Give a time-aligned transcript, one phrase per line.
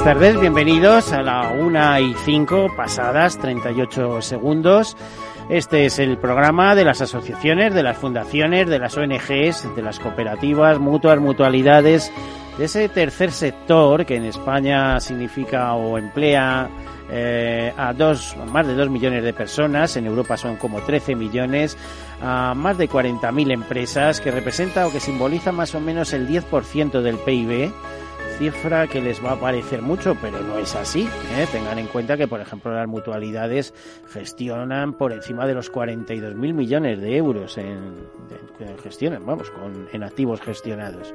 [0.00, 4.96] Buenas tardes, bienvenidos a la 1 y 5 pasadas 38 segundos.
[5.50, 10.00] Este es el programa de las asociaciones, de las fundaciones, de las ONGs, de las
[10.00, 12.10] cooperativas, mutuas, mutualidades,
[12.56, 16.70] de ese tercer sector que en España significa o emplea
[17.10, 21.76] eh, a dos, más de 2 millones de personas, en Europa son como 13 millones,
[22.22, 27.02] a más de 40.000 empresas, que representa o que simboliza más o menos el 10%
[27.02, 27.70] del PIB
[28.40, 31.02] cifra que les va a parecer mucho, pero no es así.
[31.36, 31.46] ¿eh?
[31.52, 33.74] Tengan en cuenta que, por ejemplo, las mutualidades
[34.08, 37.96] gestionan por encima de los 42.000 millones de euros en,
[38.82, 41.12] gestionan, vamos, con, en activos gestionados.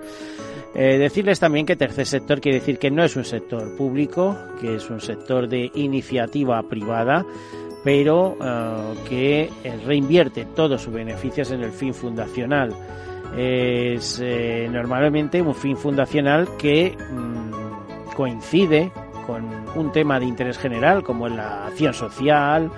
[0.76, 4.76] Eh, decirles también que tercer sector quiere decir que no es un sector público, que
[4.76, 7.26] es un sector de iniciativa privada
[7.84, 9.50] pero eh, que
[9.86, 12.76] reinvierte todos sus beneficios en el fin fundacional
[13.38, 18.92] es eh, normalmente un fin fundacional que mm, coincide
[19.26, 19.44] con
[19.76, 22.72] un tema de interés general como la acción social,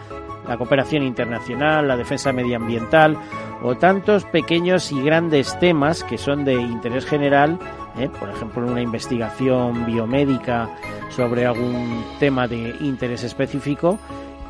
[0.47, 3.17] la cooperación internacional, la defensa medioambiental
[3.61, 7.59] o tantos pequeños y grandes temas que son de interés general,
[7.99, 8.09] ¿eh?
[8.19, 10.69] por ejemplo una investigación biomédica
[11.09, 13.99] sobre algún tema de interés específico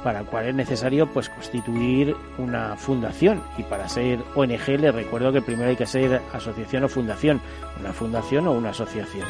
[0.08, 5.34] para el cual es necesario pues constituir una fundación y para ser ONG les recuerdo
[5.34, 7.42] que primero hay que ser asociación o fundación,
[7.78, 9.26] una fundación o una asociación.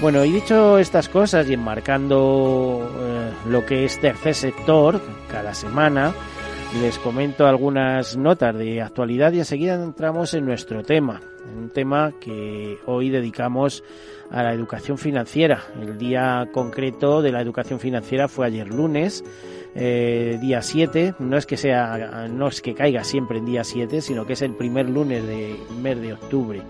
[0.00, 6.14] Bueno, y dicho estas cosas y enmarcando eh, lo que es tercer sector cada semana,
[6.80, 11.22] les comento algunas notas de actualidad y enseguida entramos en nuestro tema,
[11.56, 13.82] un tema que hoy dedicamos
[14.30, 15.64] a la educación financiera.
[15.80, 19.24] El día concreto de la educación financiera fue ayer lunes
[19.74, 24.00] eh, día 7, no es que sea, no es que caiga siempre en día 7,
[24.00, 26.62] sino que es el primer lunes de mes de octubre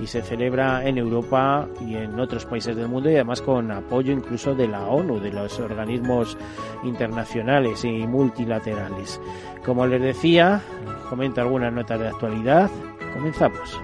[0.00, 4.12] y se celebra en Europa y en otros países del mundo y además con apoyo
[4.12, 6.36] incluso de la ONU, de los organismos
[6.84, 9.20] internacionales y multilaterales.
[9.64, 10.60] Como les decía,
[11.08, 12.70] comento algunas notas de actualidad.
[13.14, 13.80] Comenzamos.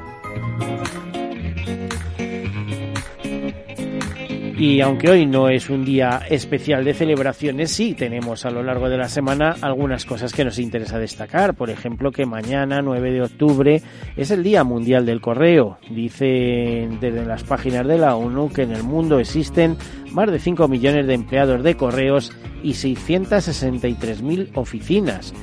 [4.59, 8.89] Y aunque hoy no es un día especial de celebraciones, sí tenemos a lo largo
[8.89, 11.55] de la semana algunas cosas que nos interesa destacar.
[11.55, 13.83] Por ejemplo, que mañana, 9 de octubre,
[14.17, 15.77] es el Día Mundial del Correo.
[15.91, 19.77] Dicen desde las páginas de la ONU que en el mundo existen
[20.13, 25.35] más de 5 millones de empleados de correos y 663.000 oficinas.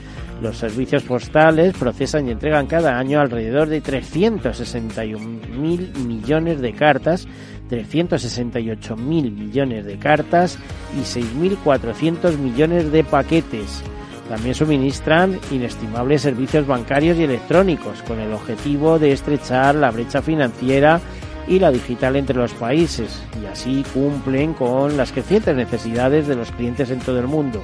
[0.44, 7.26] Los servicios postales procesan y entregan cada año alrededor de 361.000 millones de cartas
[7.70, 8.98] 368.000
[9.32, 10.60] millones de cartas
[10.94, 13.82] y 6.400 millones de paquetes.
[14.28, 21.00] También suministran inestimables servicios bancarios y electrónicos con el objetivo de estrechar la brecha financiera
[21.48, 26.52] y la digital entre los países y así cumplen con las crecientes necesidades de los
[26.52, 27.64] clientes en todo el mundo.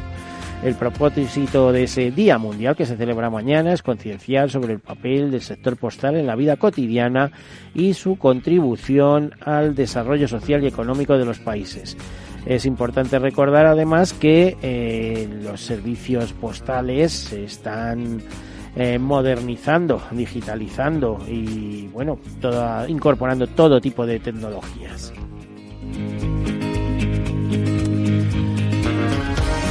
[0.64, 5.32] El propósito de ese Día Mundial que se celebra mañana es concienciar sobre el papel
[5.32, 7.32] del sector postal en la vida cotidiana
[7.74, 11.96] y su contribución al desarrollo social y económico de los países.
[12.46, 18.22] Es importante recordar además que eh, los servicios postales se están
[18.76, 22.20] eh, modernizando, digitalizando y bueno,
[22.90, 25.14] incorporando todo tipo de tecnologías.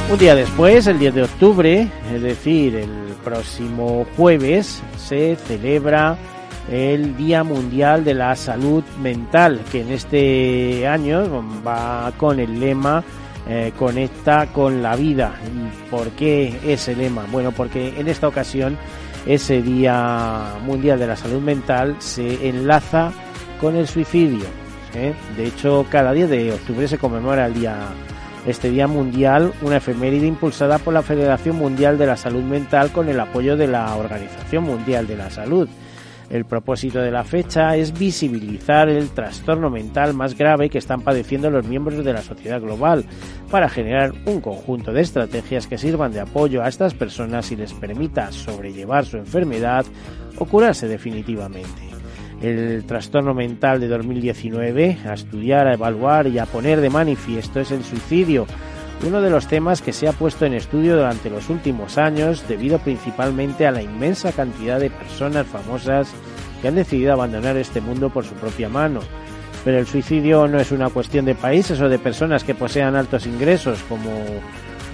[0.09, 6.17] Un día después, el 10 de octubre, es decir, el próximo jueves, se celebra
[6.71, 13.03] el Día Mundial de la Salud Mental, que en este año va con el lema
[13.47, 15.35] eh, Conecta con la vida.
[15.45, 17.27] ¿Y por qué ese lema?
[17.31, 18.79] Bueno, porque en esta ocasión
[19.27, 23.11] ese Día Mundial de la Salud Mental se enlaza
[23.61, 24.45] con el suicidio.
[24.95, 25.13] ¿eh?
[25.37, 27.77] De hecho, cada día de octubre se conmemora el Día
[28.45, 33.09] este Día Mundial, una efeméride impulsada por la Federación Mundial de la Salud Mental con
[33.09, 35.67] el apoyo de la Organización Mundial de la Salud.
[36.29, 41.49] El propósito de la fecha es visibilizar el trastorno mental más grave que están padeciendo
[41.49, 43.05] los miembros de la sociedad global
[43.49, 47.73] para generar un conjunto de estrategias que sirvan de apoyo a estas personas y les
[47.73, 49.85] permita sobrellevar su enfermedad
[50.37, 51.98] o curarse definitivamente.
[52.41, 57.71] El trastorno mental de 2019, a estudiar, a evaluar y a poner de manifiesto es
[57.71, 58.47] el suicidio,
[59.05, 62.79] uno de los temas que se ha puesto en estudio durante los últimos años debido
[62.79, 66.11] principalmente a la inmensa cantidad de personas famosas
[66.61, 68.99] que han decidido abandonar este mundo por su propia mano.
[69.63, 73.25] Pero el suicidio no es una cuestión de países o de personas que posean altos
[73.25, 74.09] ingresos, como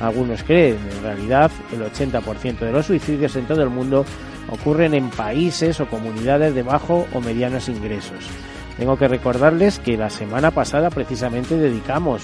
[0.02, 0.78] algunos creen.
[0.98, 4.06] En realidad, el 80% de los suicidios en todo el mundo
[4.50, 8.28] ocurren en países o comunidades de bajo o medianos ingresos.
[8.78, 12.24] Tengo que recordarles que la semana pasada precisamente dedicamos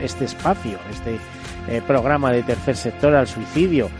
[0.00, 1.18] este espacio, este
[1.68, 3.90] eh, programa de tercer sector al suicidio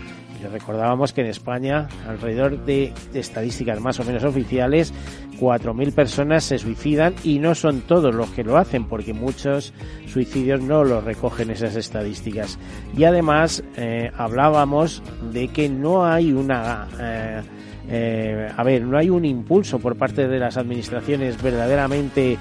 [0.49, 4.93] recordábamos que en España, alrededor de, estadísticas más o menos oficiales,
[5.39, 9.73] 4.000 personas se suicidan y no son todos los que lo hacen, porque muchos
[10.07, 12.59] suicidios no los recogen esas estadísticas.
[12.97, 15.03] Y además eh, hablábamos
[15.33, 16.89] de que no hay una...
[17.01, 17.41] Eh,
[17.93, 22.39] eh, a ver, no hay un impulso por parte de las administraciones verdaderamente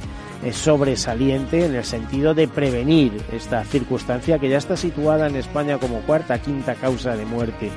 [0.53, 5.99] sobresaliente en el sentido de prevenir esta circunstancia que ya está situada en España como
[6.01, 7.69] cuarta, quinta causa de muerte.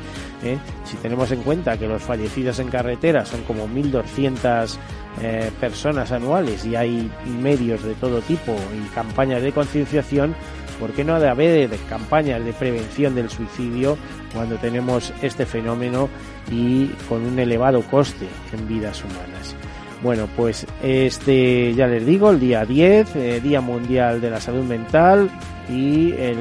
[0.45, 0.59] ¿eh?
[0.85, 4.77] Si tenemos en cuenta que los fallecidos en carretera son como 1.200
[5.21, 7.11] eh, personas anuales y hay
[7.41, 10.35] medios de todo tipo y campañas de concienciación,
[10.79, 13.99] ¿por qué no ha de haber campañas de prevención del suicidio
[14.33, 16.09] cuando tenemos este fenómeno
[16.51, 19.57] y con un elevado coste en vidas humanas?
[20.03, 24.65] Bueno, pues este, ya les digo, el día 10, eh, Día Mundial de la Salud
[24.65, 25.31] Mental
[25.71, 26.39] y el,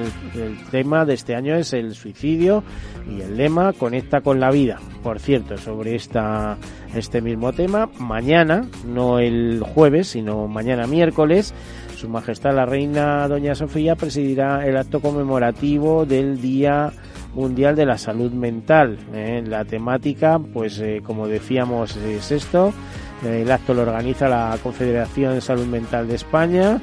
[0.72, 2.64] tema de este año es el suicidio
[3.08, 4.80] y el lema conecta con la vida.
[5.04, 6.58] Por cierto, sobre esta,
[6.96, 11.54] este mismo tema, mañana, no el jueves, sino mañana miércoles,
[11.96, 16.92] Su Majestad la Reina Doña Sofía presidirá el acto conmemorativo del Día
[17.36, 18.98] Mundial de la Salud Mental.
[19.14, 19.44] ¿eh?
[19.46, 22.74] La temática, pues eh, como decíamos, es esto
[23.24, 26.82] el acto lo organiza la Confederación de Salud Mental de España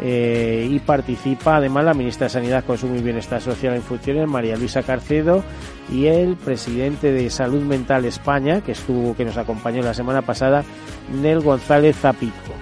[0.00, 4.56] eh, y participa además la ministra de Sanidad, Consumo y Bienestar Social en funciones, María
[4.56, 5.42] Luisa Carcedo,
[5.90, 10.62] y el presidente de Salud Mental España, que estuvo, que nos acompañó la semana pasada,
[11.20, 12.54] Nel González Zapico.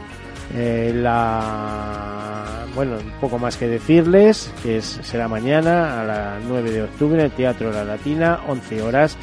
[0.55, 7.19] Eh, la bueno, poco más que decirles, que será mañana a las 9 de octubre
[7.19, 9.17] en el Teatro La Latina, 11 horas,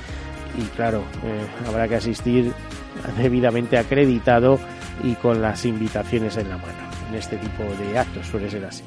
[0.58, 2.52] y claro, eh, habrá que asistir
[3.18, 4.60] debidamente acreditado
[5.04, 6.74] y con las invitaciones en la mano.
[7.10, 8.84] En este tipo de actos suele ser así.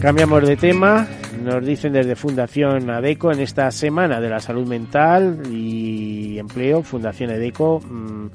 [0.00, 1.06] Cambiamos de tema.
[1.42, 7.30] Nos dicen desde Fundación ADECO en esta semana de la salud mental y empleo, Fundación
[7.30, 8.26] ADECO mm,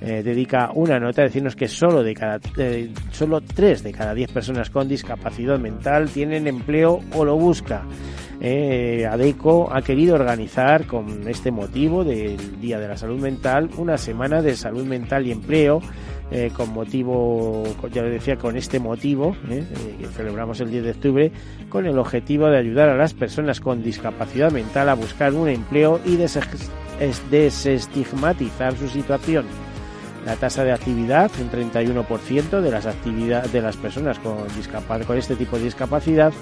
[0.00, 4.14] eh, dedica una nota a decirnos que solo de cada eh, solo 3 de cada
[4.14, 7.82] 10 personas con discapacidad mental tienen empleo o lo busca
[8.40, 13.98] eh, ADECO ha querido organizar con este motivo del Día de la Salud Mental una
[13.98, 15.82] semana de salud mental y empleo
[16.30, 21.32] eh, con motivo, ya lo decía, con este motivo, que celebramos el 10 de octubre,
[21.68, 25.98] con el objetivo de ayudar a las personas con discapacidad mental a buscar un empleo
[26.06, 29.44] y desestigmatizar su situación.
[30.26, 34.36] La tasa de actividad, un 31% de las actividades de las personas con,
[35.06, 36.32] con este tipo de discapacidad,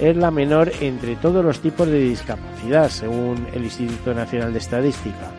[0.00, 5.30] es la menor entre todos los tipos de discapacidad, según el Instituto Nacional de Estadística.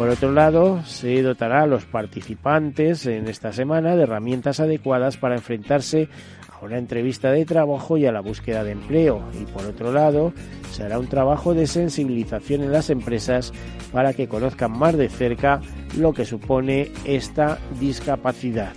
[0.00, 5.34] Por otro lado, se dotará a los participantes en esta semana de herramientas adecuadas para
[5.34, 6.08] enfrentarse
[6.48, 9.22] a una entrevista de trabajo y a la búsqueda de empleo.
[9.38, 10.32] Y por otro lado,
[10.70, 13.52] se hará un trabajo de sensibilización en las empresas
[13.92, 15.60] para que conozcan más de cerca
[15.98, 18.72] lo que supone esta discapacidad.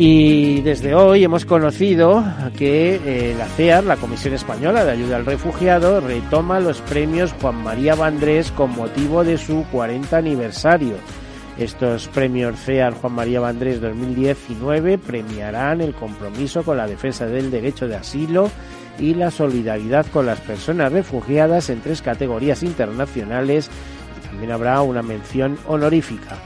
[0.00, 2.22] Y desde hoy hemos conocido
[2.56, 7.56] que eh, la CEAR, la Comisión Española de Ayuda al Refugiado, retoma los premios Juan
[7.64, 10.94] María Vandrés con motivo de su 40 aniversario.
[11.58, 17.88] Estos premios CEAR Juan María Vandrés 2019 premiarán el compromiso con la defensa del derecho
[17.88, 18.52] de asilo
[19.00, 23.68] y la solidaridad con las personas refugiadas en tres categorías internacionales
[24.28, 26.36] también habrá una mención honorífica.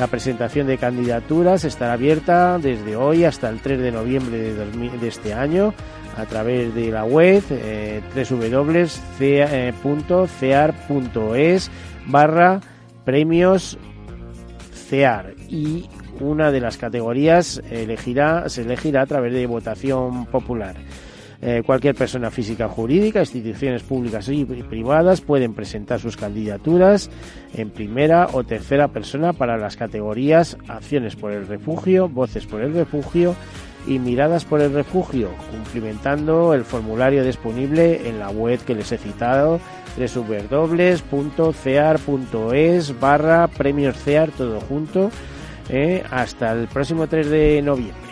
[0.00, 5.34] La presentación de candidaturas estará abierta desde hoy hasta el 3 de noviembre de, este
[5.34, 5.74] año
[6.16, 9.60] a través de la web eh, www.cear.es
[12.06, 12.60] barra
[13.04, 13.76] premios
[14.88, 20.76] CEAR y una de las categorías elegirá, se elegirá a través de votación popular.
[21.42, 27.10] Eh, cualquier persona física o jurídica, instituciones públicas y privadas pueden presentar sus candidaturas
[27.54, 32.74] en primera o tercera persona para las categorías acciones por el refugio, voces por el
[32.74, 33.34] refugio
[33.86, 38.98] y miradas por el refugio, cumplimentando el formulario disponible en la web que les he
[38.98, 39.60] citado
[39.96, 40.60] www.cear.es
[43.00, 45.10] barra premios CEAR todo junto
[45.68, 48.10] eh, hasta el próximo 3 de noviembre.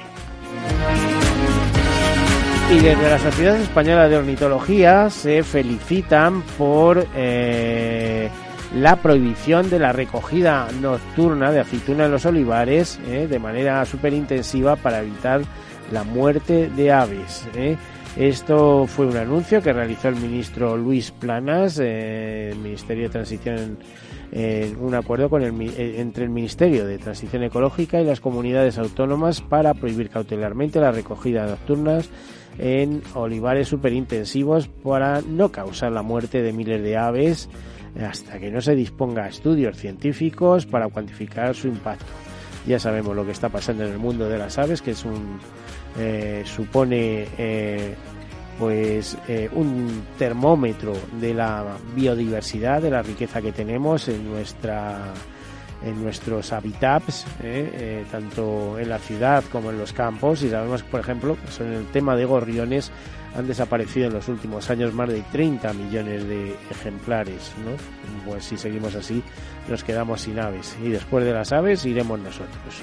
[2.70, 8.28] Y desde la Sociedad Española de Ornitología se felicitan por eh,
[8.74, 14.12] la prohibición de la recogida nocturna de aceituna en los olivares eh, de manera súper
[14.12, 15.40] intensiva para evitar
[15.90, 17.48] la muerte de aves.
[17.54, 17.78] Eh.
[18.18, 23.78] Esto fue un anuncio que realizó el ministro Luis Planas, el Ministerio de Transición
[24.30, 29.40] en un acuerdo con el, entre el Ministerio de Transición Ecológica y las comunidades autónomas
[29.40, 32.10] para prohibir cautelarmente la recogida nocturnas
[32.58, 37.48] en olivares superintensivos para no causar la muerte de miles de aves
[38.04, 42.06] hasta que no se disponga estudios científicos para cuantificar su impacto.
[42.66, 45.38] Ya sabemos lo que está pasando en el mundo de las aves, que es un
[45.98, 47.94] eh, supone eh,
[48.58, 55.14] pues eh, un termómetro de la biodiversidad, de la riqueza que tenemos en nuestra
[55.82, 57.70] en nuestros hábitats, ¿eh?
[57.72, 60.42] Eh, tanto en la ciudad como en los campos.
[60.42, 62.90] Y sabemos, por ejemplo, que en el tema de gorriones
[63.36, 67.52] han desaparecido en los últimos años más de 30 millones de ejemplares.
[67.64, 67.70] ¿no?
[68.30, 69.22] Pues si seguimos así,
[69.68, 70.76] nos quedamos sin aves.
[70.82, 72.82] Y después de las aves iremos nosotros.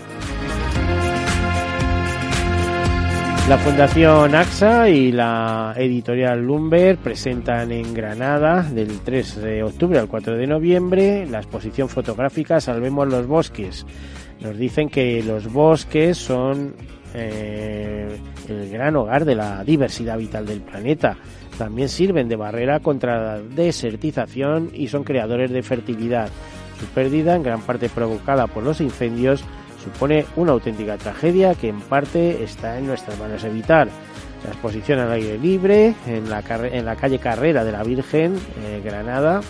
[3.48, 10.08] La Fundación AXA y la editorial Lumber presentan en Granada del 3 de octubre al
[10.08, 13.86] 4 de noviembre la exposición fotográfica Salvemos los bosques.
[14.42, 16.74] Nos dicen que los bosques son
[17.14, 18.18] eh,
[18.50, 21.16] el gran hogar de la diversidad vital del planeta.
[21.56, 26.30] También sirven de barrera contra la desertización y son creadores de fertilidad.
[26.80, 29.46] Su pérdida, en gran parte provocada por los incendios,
[29.86, 33.88] supone una auténtica tragedia que en parte está en nuestras manos evitar.
[34.44, 39.42] La exposición al aire libre en la, calle Carrera de la Virgen, eh, Granada,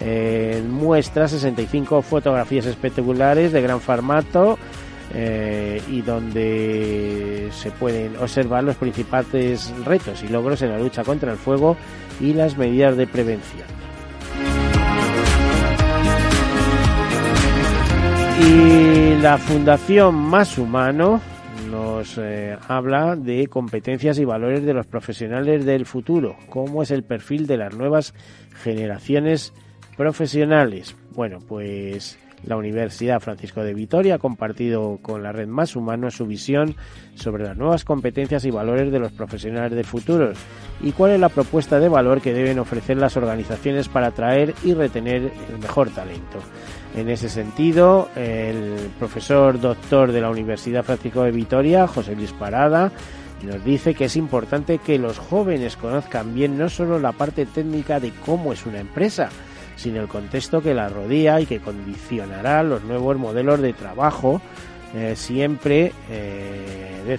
[0.00, 4.58] eh, muestra 65 fotografías espectaculares de gran formato
[5.12, 11.32] eh, y donde se pueden observar los principales retos y logros en la lucha contra
[11.32, 11.76] el fuego
[12.20, 13.66] y las medidas de prevención.
[18.40, 21.20] Y la Fundación Más Humano
[21.70, 27.02] nos eh, habla de competencias y valores de los profesionales del futuro, cómo es el
[27.02, 28.14] perfil de las nuevas
[28.62, 29.52] generaciones
[29.98, 30.96] profesionales.
[31.14, 36.26] Bueno, pues la Universidad Francisco de Vitoria ha compartido con la red Más Humano su
[36.26, 36.74] visión
[37.14, 40.32] sobre las nuevas competencias y valores de los profesionales del futuro
[40.80, 44.72] y cuál es la propuesta de valor que deben ofrecer las organizaciones para atraer y
[44.72, 46.38] retener el mejor talento.
[46.94, 52.90] En ese sentido, el profesor doctor de la Universidad Francisco de Vitoria, José Luis Parada,
[53.44, 58.00] nos dice que es importante que los jóvenes conozcan bien no solo la parte técnica
[58.00, 59.30] de cómo es una empresa,
[59.76, 64.42] sino el contexto que la rodea y que condicionará los nuevos modelos de trabajo.
[64.94, 67.16] Eh, siempre, eh,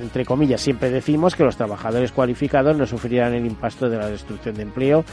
[0.00, 4.54] entre comillas, siempre decimos que los trabajadores cualificados no sufrirán el impacto de la destrucción
[4.54, 5.04] de empleo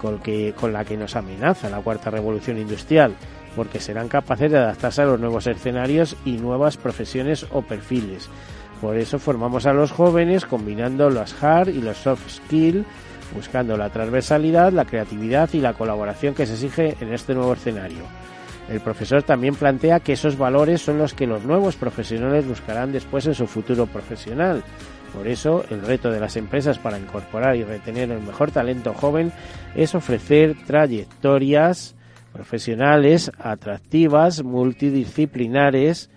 [0.00, 3.14] con, la que nos amenaza la cuarta revolución industrial,
[3.54, 8.28] porque serán capaces de adaptarse a los nuevos escenarios y nuevas profesiones o perfiles.
[8.80, 12.86] Por eso formamos a los jóvenes combinando los hard y los soft skills,
[13.34, 18.04] buscando la transversalidad, la creatividad y la colaboración que se exige en este nuevo escenario.
[18.70, 23.26] El profesor también plantea que esos valores son los que los nuevos profesionales buscarán después
[23.26, 24.62] en su futuro profesional
[25.12, 29.32] por eso, el reto de las empresas para incorporar y retener el mejor talento joven
[29.74, 31.96] es ofrecer trayectorias
[32.32, 36.10] profesionales atractivas, multidisciplinares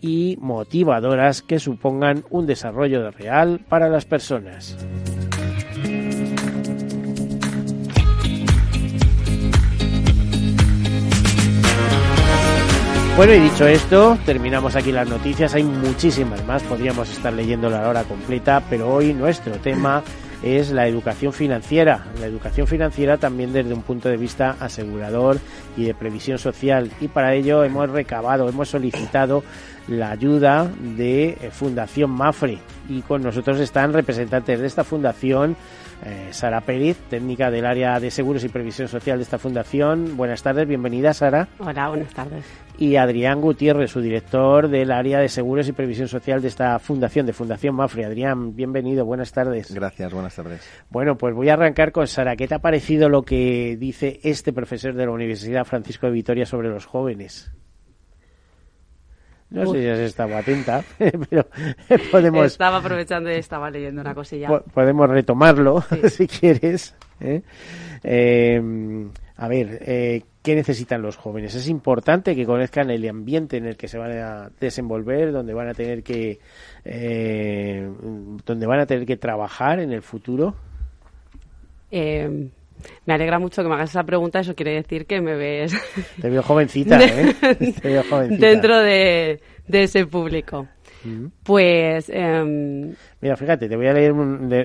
[0.00, 4.76] y motivadoras que supongan un desarrollo real para las personas.
[13.16, 15.54] Bueno, y dicho esto, terminamos aquí las noticias.
[15.54, 20.02] Hay muchísimas más, podríamos estar leyendo la hora completa, pero hoy nuestro tema
[20.42, 22.06] es la educación financiera.
[22.18, 25.38] La educación financiera también desde un punto de vista asegurador
[25.76, 26.90] y de previsión social.
[27.00, 29.42] Y para ello hemos recabado, hemos solicitado
[29.86, 32.58] la ayuda de Fundación Mafre.
[32.88, 35.56] Y con nosotros están representantes de esta fundación
[36.04, 40.16] eh, Sara Pérez, técnica del área de seguros y previsión social de esta fundación.
[40.16, 41.48] Buenas tardes, bienvenida Sara.
[41.58, 42.44] Hola, buenas tardes.
[42.80, 47.26] Y Adrián Gutiérrez, su director del área de seguros y previsión social de esta fundación,
[47.26, 48.06] de Fundación Mafre.
[48.06, 49.70] Adrián, bienvenido, buenas tardes.
[49.70, 50.66] Gracias, buenas tardes.
[50.88, 52.36] Bueno, pues voy a arrancar con Sara.
[52.36, 56.46] ¿Qué te ha parecido lo que dice este profesor de la Universidad Francisco de Vitoria
[56.46, 57.52] sobre los jóvenes?
[59.50, 60.82] No sé si has estado atenta,
[61.28, 61.46] pero
[62.10, 62.46] podemos...
[62.46, 64.48] Estaba aprovechando y estaba leyendo una cosilla.
[64.72, 66.96] podemos retomarlo, si quieres.
[67.20, 67.42] ¿eh?
[68.02, 68.62] Eh,
[69.36, 71.54] a ver, eh, ¿qué necesitan los jóvenes?
[71.54, 75.68] Es importante que conozcan el ambiente en el que se van a desenvolver, donde van
[75.68, 76.38] a tener que,
[78.44, 80.54] donde van a tener que trabajar en el futuro.
[81.90, 82.50] me
[83.06, 84.40] alegra mucho que me hagas esa pregunta.
[84.40, 85.74] Eso quiere decir que me ves.
[86.20, 87.34] Te veo jovencita, ¿eh?
[87.80, 88.46] Te veo jovencita.
[88.46, 90.66] Dentro de, de ese público.
[91.42, 92.08] Pues.
[92.08, 94.14] Em, Mira, fíjate, te voy a leer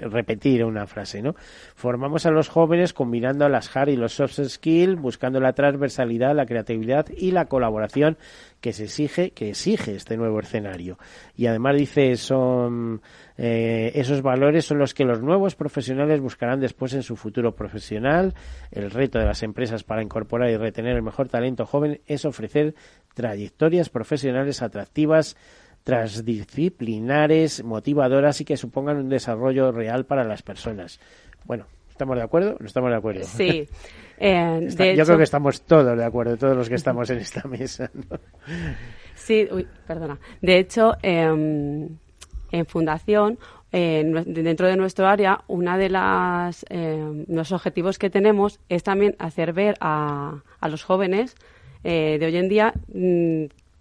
[0.09, 1.35] repetir una frase, ¿no?
[1.75, 6.45] Formamos a los jóvenes combinando las hard y los soft skills, buscando la transversalidad, la
[6.45, 8.17] creatividad y la colaboración
[8.61, 10.97] que se exige, que exige este nuevo escenario.
[11.35, 13.01] Y además dice, son
[13.37, 18.33] eh, esos valores son los que los nuevos profesionales buscarán después en su futuro profesional.
[18.71, 22.75] El reto de las empresas para incorporar y retener el mejor talento joven es ofrecer
[23.13, 25.35] trayectorias profesionales atractivas
[25.85, 30.99] transdisciplinares, motivadoras y que supongan un desarrollo real para las personas.
[31.45, 32.57] Bueno, ¿estamos de acuerdo?
[32.59, 33.23] No estamos de acuerdo.
[33.23, 33.69] Sí.
[34.17, 37.91] Eh, yo creo que estamos todos de acuerdo, todos los que estamos en esta mesa.
[39.13, 40.17] Sí, uy, perdona.
[40.41, 41.89] De hecho, em,
[42.49, 43.37] en Fundación,
[43.73, 49.51] dentro de nuestro área, una de las em, los objetivos que tenemos es también hacer
[49.51, 51.35] ver a, a los jóvenes
[51.83, 52.73] eh, de hoy en día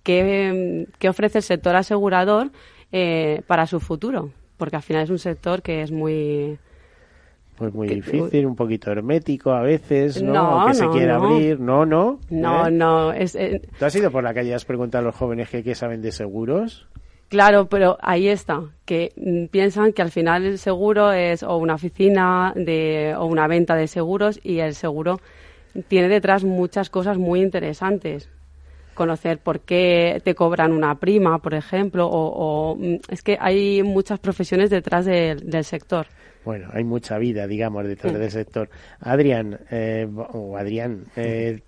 [0.04, 2.50] qué, ofrece el sector asegurador
[2.92, 6.58] eh, para su futuro, porque al final es un sector que es muy...
[7.56, 10.66] Pues muy difícil, un poquito hermético a veces, ¿no?
[10.66, 12.18] que se quiere abrir, no, no.
[12.28, 12.70] No, ¿Eh?
[12.72, 13.12] no.
[13.12, 15.74] Es, eh, ¿Tú has ido por la calle y has preguntado a los jóvenes qué
[15.76, 16.88] saben de seguros?
[17.28, 21.74] Claro, pero ahí está, que mm, piensan que al final el seguro es o una
[21.74, 25.20] oficina de, o una venta de seguros y el seguro
[25.86, 28.30] tiene detrás muchas cosas muy interesantes
[28.94, 34.18] conocer por qué te cobran una prima, por ejemplo, o, mm, es que hay muchas
[34.18, 36.06] profesiones detrás del sector.
[36.44, 38.68] Bueno, hay mucha vida, digamos, detrás del sector.
[39.00, 41.60] Adrián, eh, o Adrián, eh,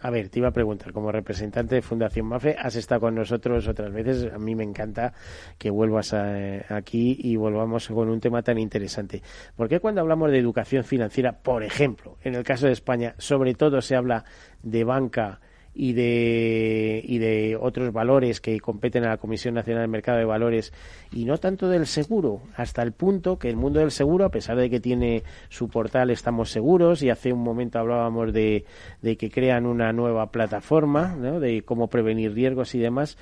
[0.00, 3.66] a ver, te iba a preguntar, como representante de Fundación MAFE, has estado con nosotros
[3.66, 4.32] otras veces.
[4.32, 5.12] A mí me encanta
[5.58, 9.22] que vuelvas eh, aquí y volvamos con un tema tan interesante.
[9.56, 13.54] ¿Por qué cuando hablamos de educación financiera, por ejemplo, en el caso de España, sobre
[13.54, 14.24] todo se habla
[14.62, 15.40] de banca
[15.74, 20.24] y de, y de otros valores que competen a la Comisión Nacional del Mercado de
[20.24, 20.72] Valores
[21.12, 24.56] y no tanto del seguro, hasta el punto que el mundo del seguro, a pesar
[24.56, 28.64] de que tiene su portal Estamos Seguros y hace un momento hablábamos de,
[29.02, 31.40] de que crean una nueva plataforma, ¿no?
[31.40, 33.16] de cómo prevenir riesgos y demás,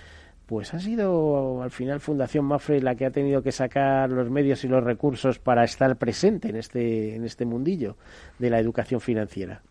[0.46, 4.64] pues ha sido al final Fundación Mafre la que ha tenido que sacar los medios
[4.64, 7.96] y los recursos para estar presente en este, en este mundillo
[8.38, 9.62] de la educación financiera.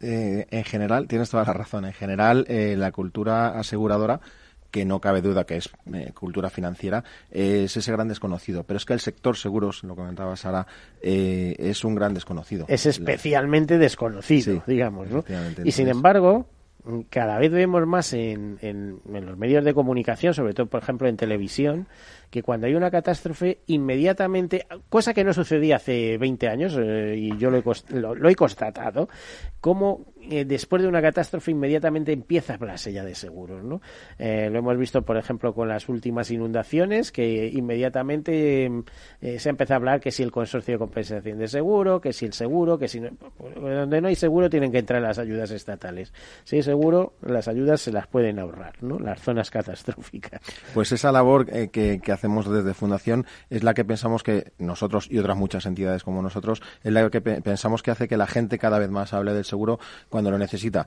[0.00, 4.20] Eh, en general, tienes toda la razón, en general eh, la cultura aseguradora
[4.70, 8.64] que no cabe duda que es eh, cultura financiera, es ese gran desconocido.
[8.64, 10.66] Pero es que el sector seguros, lo comentaba Sara,
[11.00, 12.66] es un gran desconocido.
[12.68, 15.24] Es especialmente desconocido, digamos, ¿no?
[15.64, 16.46] Y sin embargo,
[17.10, 21.16] cada vez vemos más en, en, los medios de comunicación, sobre todo, por ejemplo, en
[21.16, 21.86] televisión,
[22.30, 27.50] que cuando hay una catástrofe, inmediatamente, cosa que no sucedía hace 20 años, y yo
[27.50, 29.08] lo he, lo he constatado,
[29.60, 33.62] como eh, después de una catástrofe inmediatamente empieza la sella de seguros.
[33.62, 33.80] ¿no?
[34.18, 38.70] Eh, lo hemos visto, por ejemplo, con las últimas inundaciones, que inmediatamente
[39.20, 42.26] eh, se empezado a hablar que si el consorcio de compensación de seguro, que si
[42.26, 43.10] el seguro, que si no,
[43.60, 46.12] donde no hay seguro tienen que entrar las ayudas estatales.
[46.44, 48.98] Si hay seguro, las ayudas se las pueden ahorrar, ¿no?
[48.98, 50.40] las zonas catastróficas.
[50.74, 55.18] Pues esa labor que, que hacemos desde Fundación es la que pensamos que nosotros y
[55.18, 58.78] otras muchas entidades como nosotros, es la que pensamos que hace que la gente cada
[58.78, 60.86] vez más hable del seguro cuando lo necesita.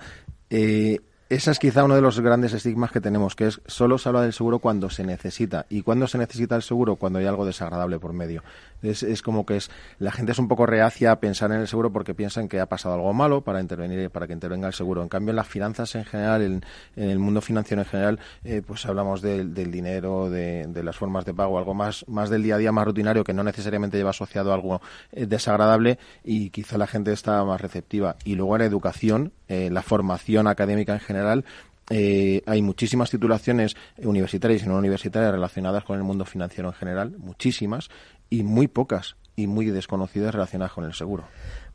[0.49, 4.09] Eh, ese es quizá uno de los grandes estigmas que tenemos, que es solo se
[4.09, 5.67] habla del seguro cuando se necesita.
[5.69, 6.95] ¿Y cuando se necesita el seguro?
[6.95, 8.43] Cuando hay algo desagradable por medio.
[8.81, 11.67] Es, es como que es la gente es un poco reacia a pensar en el
[11.67, 15.03] seguro porque piensan que ha pasado algo malo para intervenir para que intervenga el seguro.
[15.03, 16.63] En cambio, en las finanzas en general, en,
[16.95, 21.59] el mundo financiero en general, eh, pues hablamos del dinero, de, las formas de pago,
[21.59, 24.55] algo más, más del día a día, más rutinario, que no necesariamente lleva asociado a
[24.55, 28.15] algo eh, desagradable y quizá la gente está más receptiva.
[28.23, 31.45] Y luego en educación, eh, la formación académica en general,
[31.91, 37.89] hay muchísimas titulaciones universitarias y no universitarias relacionadas con el mundo financiero en general, muchísimas,
[38.29, 41.23] y muy pocas y muy desconocidas relacionadas con el seguro.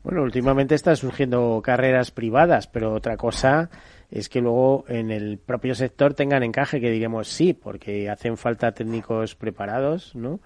[0.03, 3.69] Bueno, últimamente están surgiendo carreras privadas, pero otra cosa
[4.11, 8.71] es que luego en el propio sector tengan encaje, que digamos sí, porque hacen falta
[8.71, 10.39] técnicos preparados, ¿no?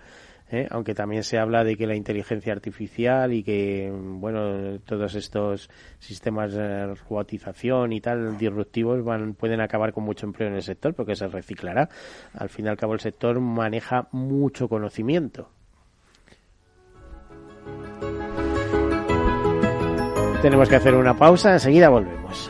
[0.52, 0.68] ¿Eh?
[0.70, 6.54] aunque también se habla de que la inteligencia artificial y que, bueno, todos estos sistemas
[6.54, 11.16] de robotización y tal disruptivos van, pueden acabar con mucho empleo en el sector porque
[11.16, 11.90] se reciclará.
[12.34, 15.50] Al fin y al cabo el sector maneja mucho conocimiento.
[20.42, 22.50] Tenemos que hacer una pausa, enseguida volvemos.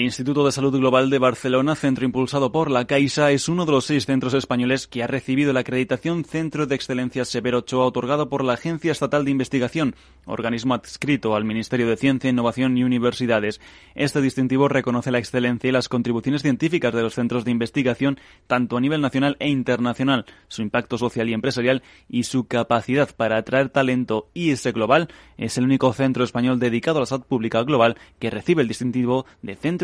[0.00, 3.84] Instituto de Salud Global de Barcelona, centro impulsado por la Caixa, es uno de los
[3.84, 8.42] seis centros españoles que ha recibido la acreditación Centro de Excelencia Severo Ochoa otorgado por
[8.42, 13.60] la Agencia Estatal de Investigación, organismo adscrito al Ministerio de Ciencia, Innovación y Universidades.
[13.94, 18.76] Este distintivo reconoce la excelencia y las contribuciones científicas de los centros de investigación tanto
[18.76, 23.68] a nivel nacional e internacional, su impacto social y empresarial y su capacidad para atraer
[23.68, 25.08] talento IS global.
[25.36, 29.26] Es el único centro español dedicado a la salud pública global que recibe el distintivo
[29.42, 29.83] de Centro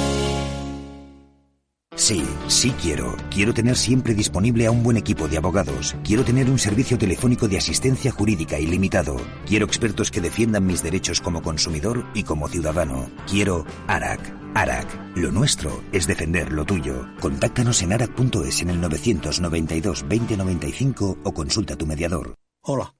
[1.97, 3.17] Sí, sí quiero.
[3.29, 5.95] Quiero tener siempre disponible a un buen equipo de abogados.
[6.05, 9.17] Quiero tener un servicio telefónico de asistencia jurídica ilimitado.
[9.45, 13.11] Quiero expertos que defiendan mis derechos como consumidor y como ciudadano.
[13.29, 14.19] Quiero ARAC.
[14.55, 15.17] ARAC.
[15.17, 17.07] Lo nuestro es defender lo tuyo.
[17.19, 22.35] Contáctanos en arac.es en el 992 2095 o consulta a tu mediador.
[22.61, 22.95] Hola,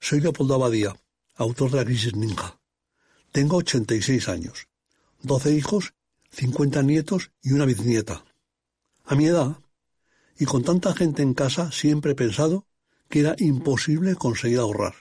[0.00, 0.94] soy Leopoldo Abadía,
[1.34, 2.60] autor de La Crisis Ninja.
[3.32, 4.68] Tengo 86 años,
[5.22, 5.94] 12 hijos
[6.32, 8.24] 50 nietos y una bisnieta.
[9.04, 9.58] A mi edad,
[10.38, 12.66] y con tanta gente en casa, siempre he pensado
[13.08, 14.94] que era imposible conseguir ahorrar.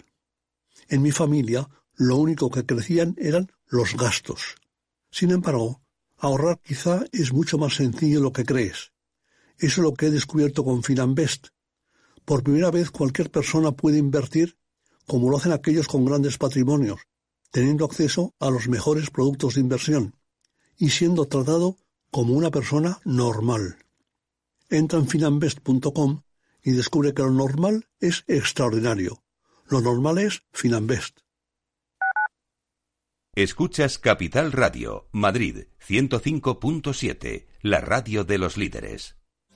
[0.90, 4.56] En mi familia, lo único que crecían eran los gastos.
[5.10, 5.82] Sin embargo,
[6.18, 8.92] ahorrar quizá es mucho más sencillo de lo que crees.
[9.58, 11.48] Eso es lo que he descubierto con Finanbest.
[12.26, 14.58] Por primera vez cualquier persona puede invertir
[15.08, 17.00] como lo hacen aquellos con grandes patrimonios,
[17.52, 20.21] teniendo acceso a los mejores productos de inversión
[20.82, 21.78] y siendo tratado
[22.10, 23.78] como una persona normal.
[24.68, 26.24] Entra en finambest.com
[26.64, 29.24] y descubre que lo normal es extraordinario.
[29.68, 31.20] Lo normal es Finambest.
[33.36, 39.21] Escuchas Capital Radio, Madrid 105.7, la radio de los líderes.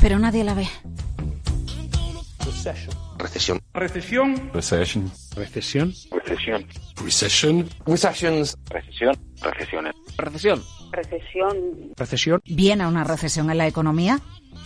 [0.00, 0.68] pero nadie la ve.
[3.18, 3.60] Recesión.
[3.74, 4.50] Recesión.
[4.52, 5.12] Recession.
[5.34, 5.92] Recesión.
[6.10, 6.66] Recesión.
[6.96, 7.68] Recession.
[7.86, 8.56] Recessions.
[8.70, 9.16] Recesión.
[9.40, 9.94] Recesiones.
[10.16, 10.62] Recesión.
[10.90, 11.92] Recesión.
[11.96, 12.40] Recesión.
[12.44, 14.20] ¿Viene una recesión en la economía?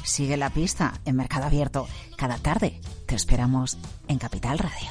[0.05, 1.89] Sigue la pista en Mercado Abierto.
[2.17, 4.91] Cada tarde te esperamos en Capital Radio.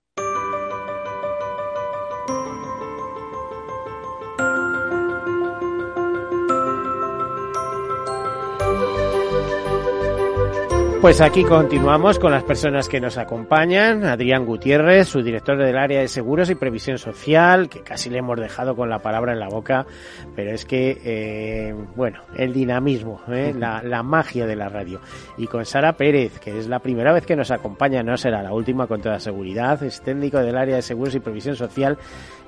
[11.01, 14.05] Pues aquí continuamos con las personas que nos acompañan.
[14.05, 18.39] Adrián Gutiérrez, su director del área de seguros y previsión social, que casi le hemos
[18.39, 19.87] dejado con la palabra en la boca,
[20.35, 23.51] pero es que, eh, bueno, el dinamismo, ¿eh?
[23.57, 25.01] la, la magia de la radio.
[25.39, 28.53] Y con Sara Pérez, que es la primera vez que nos acompaña, no será la
[28.53, 31.97] última con toda seguridad, es técnico del área de seguros y previsión social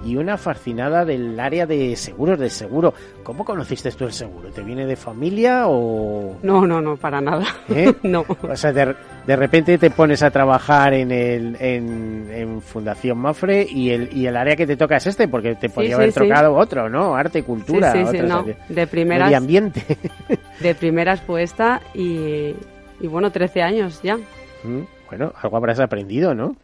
[0.05, 2.93] y una fascinada del área de seguros, del seguro.
[3.23, 4.49] ¿Cómo conociste tú el seguro?
[4.51, 6.37] ¿Te viene de familia o...?
[6.43, 7.45] No, no, no, para nada.
[7.69, 7.93] ¿Eh?
[8.03, 8.25] no.
[8.41, 13.65] O sea, de, de, repente te pones a trabajar en, el, en, en, Fundación Mafre
[13.69, 16.11] y el, y el área que te toca es este, porque te podría sí, haber
[16.11, 16.61] sí, tocado sí.
[16.61, 17.15] otro, ¿no?
[17.15, 18.39] Arte, cultura, otro, sí, no.
[18.39, 19.85] o sea, de primeras, medio ambiente.
[20.59, 22.55] de primeras puesta y,
[22.99, 24.17] y bueno, 13 años ya.
[24.17, 26.55] Mm, Bueno, algo habrás aprendido, ¿no?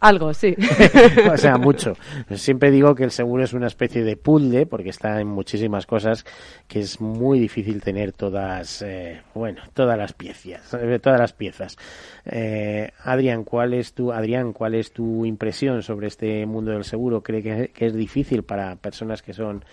[0.00, 0.54] Algo, sí.
[1.32, 1.94] o sea, mucho.
[2.34, 6.24] Siempre digo que el seguro es una especie de puzzle porque está en muchísimas cosas
[6.68, 11.76] que es muy difícil tener todas, eh, bueno, todas las piezas, eh, todas las piezas.
[12.24, 17.22] Eh, Adrián, ¿cuál es tu, Adrián, cuál es tu impresión sobre este mundo del seguro?
[17.22, 19.64] ¿Cree que, que es difícil para personas que son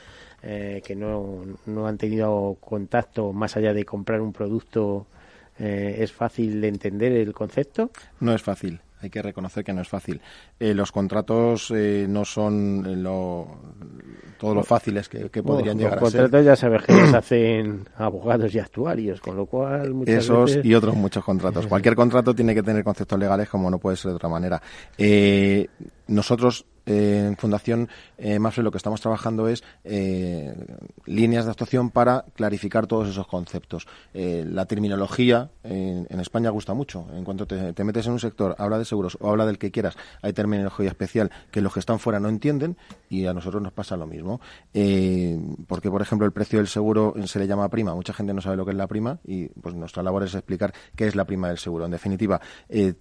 [0.48, 5.08] eh, que no, no han tenido contacto más allá de comprar un producto?
[5.58, 7.90] Eh, ¿Es fácil de entender el concepto?
[8.20, 10.22] No es fácil hay que reconocer que no es fácil.
[10.60, 13.60] Eh, los contratos eh, no son lo,
[14.38, 16.04] todo lo fáciles que, que podrían llegar a ser.
[16.04, 20.46] Los contratos ya sabes que los hacen abogados y actuarios, con lo cual muchas Esos
[20.46, 20.66] veces...
[20.66, 21.68] y otros muchos contratos.
[21.68, 24.62] Cualquier contrato tiene que tener conceptos legales como no puede ser de otra manera.
[24.98, 25.68] Eh,
[26.08, 30.54] nosotros en Fundación eh, Mafre lo que estamos trabajando es eh,
[31.06, 33.88] líneas de actuación para clarificar todos esos conceptos.
[34.14, 37.08] Eh, la terminología en, España gusta mucho.
[37.14, 39.72] En cuanto te, te, metes en un sector, habla de seguros o habla del que
[39.72, 42.78] quieras, hay terminología especial que los que están fuera no entienden
[43.10, 44.40] y a nosotros nos pasa lo mismo.
[44.74, 47.94] Eh, porque, por ejemplo, el precio del seguro se le llama prima.
[47.94, 50.74] Mucha gente no sabe lo que es la prima y pues nuestra labor es explicar
[50.96, 51.86] qué es la prima del seguro.
[51.86, 52.40] En definitiva,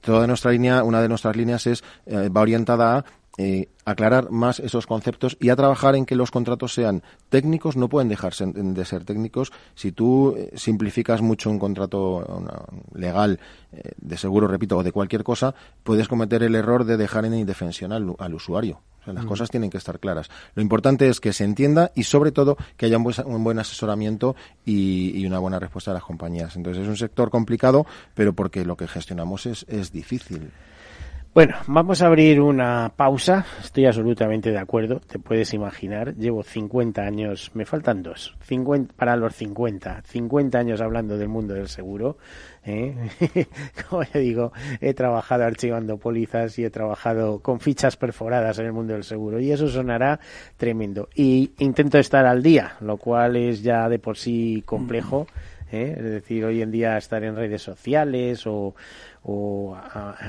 [0.00, 3.04] toda nuestra línea, una de nuestras líneas es va orientada a
[3.36, 7.88] eh, aclarar más esos conceptos y a trabajar en que los contratos sean técnicos, no
[7.88, 9.52] pueden dejarse de ser técnicos.
[9.74, 12.62] Si tú eh, simplificas mucho un contrato una,
[12.94, 13.40] legal
[13.72, 17.34] eh, de seguro, repito, o de cualquier cosa, puedes cometer el error de dejar en
[17.34, 18.82] indefensión al, al usuario.
[19.00, 19.28] O sea, las mm.
[19.28, 20.30] cosas tienen que estar claras.
[20.54, 23.58] Lo importante es que se entienda y, sobre todo, que haya un buen, un buen
[23.58, 26.54] asesoramiento y, y, una buena respuesta de las compañías.
[26.54, 30.52] Entonces, es un sector complicado, pero porque lo que gestionamos es, es difícil.
[31.34, 33.44] Bueno, vamos a abrir una pausa.
[33.60, 35.00] Estoy absolutamente de acuerdo.
[35.00, 36.14] Te puedes imaginar.
[36.14, 40.02] Llevo 50 años, me faltan dos, 50, para los 50.
[40.06, 42.18] 50 años hablando del mundo del seguro.
[42.64, 42.94] ¿eh?
[43.90, 48.72] Como ya digo, he trabajado archivando pólizas y he trabajado con fichas perforadas en el
[48.72, 49.40] mundo del seguro.
[49.40, 50.20] Y eso sonará
[50.56, 51.08] tremendo.
[51.16, 55.26] Y intento estar al día, lo cual es ya de por sí complejo.
[55.74, 55.94] ¿Eh?
[55.96, 58.74] Es decir, hoy en día estar en redes sociales o
[59.24, 59.76] o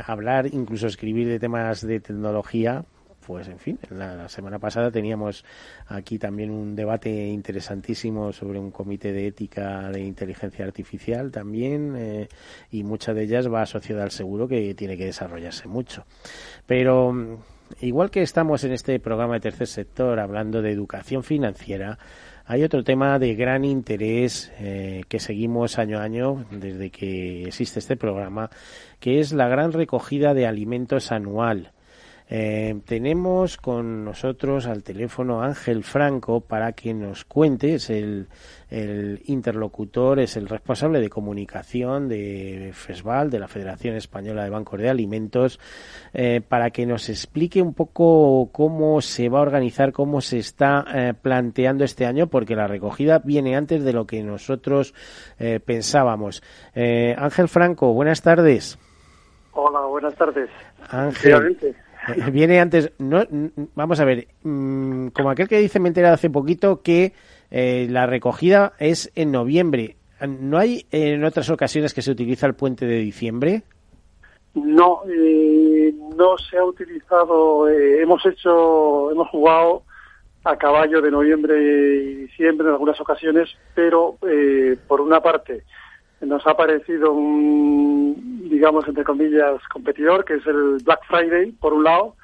[0.07, 2.85] hablar, incluso escribir de temas de tecnología,
[3.25, 5.43] pues en fin, la, la, semana pasada teníamos
[5.87, 12.27] aquí también un debate interesantísimo sobre un comité de ética de inteligencia artificial también eh,
[12.71, 16.05] y mucha de ellas va asociada al seguro que tiene que desarrollarse mucho.
[16.67, 17.39] Pero
[17.81, 21.97] igual que estamos en este programa de tercer sector hablando de educación financiera,
[22.47, 27.79] hay otro tema de gran interés eh, que seguimos año a año desde que existe
[27.79, 28.49] este programa,
[28.99, 31.71] que es la gran recogida de alimentos anual.
[32.27, 38.27] Eh, tenemos con nosotros al teléfono Ángel Franco para que nos cuente, es el,
[38.69, 44.79] el interlocutor, es el responsable de comunicación de FESVAL, de la Federación Española de Bancos
[44.79, 45.59] de Alimentos,
[46.13, 50.83] eh, para que nos explique un poco cómo se va a organizar, cómo se está
[50.93, 54.93] eh, planteando este año, porque la recogida viene antes de lo que nosotros
[55.37, 56.41] eh, pensábamos.
[56.75, 58.77] Ángel Franco, buenas tardes.
[59.53, 60.49] Hola, buenas tardes.
[60.89, 61.75] Ángel.
[62.31, 63.23] Viene antes, no,
[63.75, 67.13] vamos a ver, mmm, como aquel que dice, me he enterado hace poquito que
[67.51, 69.95] Eh, la recogida es en noviembre.
[70.27, 73.63] ¿No hay en otras ocasiones que se utiliza el puente de diciembre?
[74.55, 77.69] No, eh, no se ha utilizado.
[77.69, 79.83] Eh, hemos hecho, hemos jugado
[80.43, 85.63] a caballo de noviembre y diciembre en algunas ocasiones, pero eh, por una parte
[86.21, 91.83] nos ha parecido un, digamos, entre comillas, competidor, que es el Black Friday, por un
[91.83, 92.15] lado,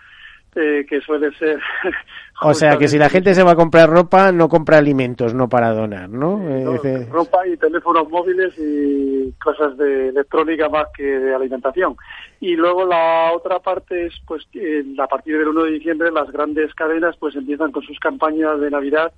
[0.56, 1.60] eh, que suele ser...
[2.41, 5.47] o sea, que si la gente se va a comprar ropa, no compra alimentos, no
[5.47, 6.38] para donar, ¿no?
[6.38, 6.77] no
[7.10, 11.95] ropa y teléfonos móviles y cosas de electrónica más que de alimentación.
[12.39, 16.32] Y luego la otra parte es, pues, que a partir del 1 de diciembre las
[16.32, 19.13] grandes cadenas pues empiezan con sus campañas de Navidad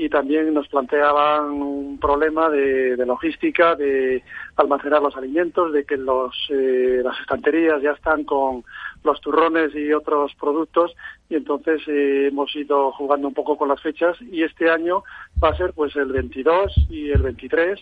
[0.00, 4.22] y también nos planteaban un problema de, logística, de
[4.56, 8.64] almacenar los alimentos, de que los, eh, las estanterías ya están con
[9.04, 10.94] los turrones y otros productos
[11.28, 15.04] y entonces eh, hemos ido jugando un poco con las fechas y este año
[15.42, 17.78] va a ser pues el 22 y el 23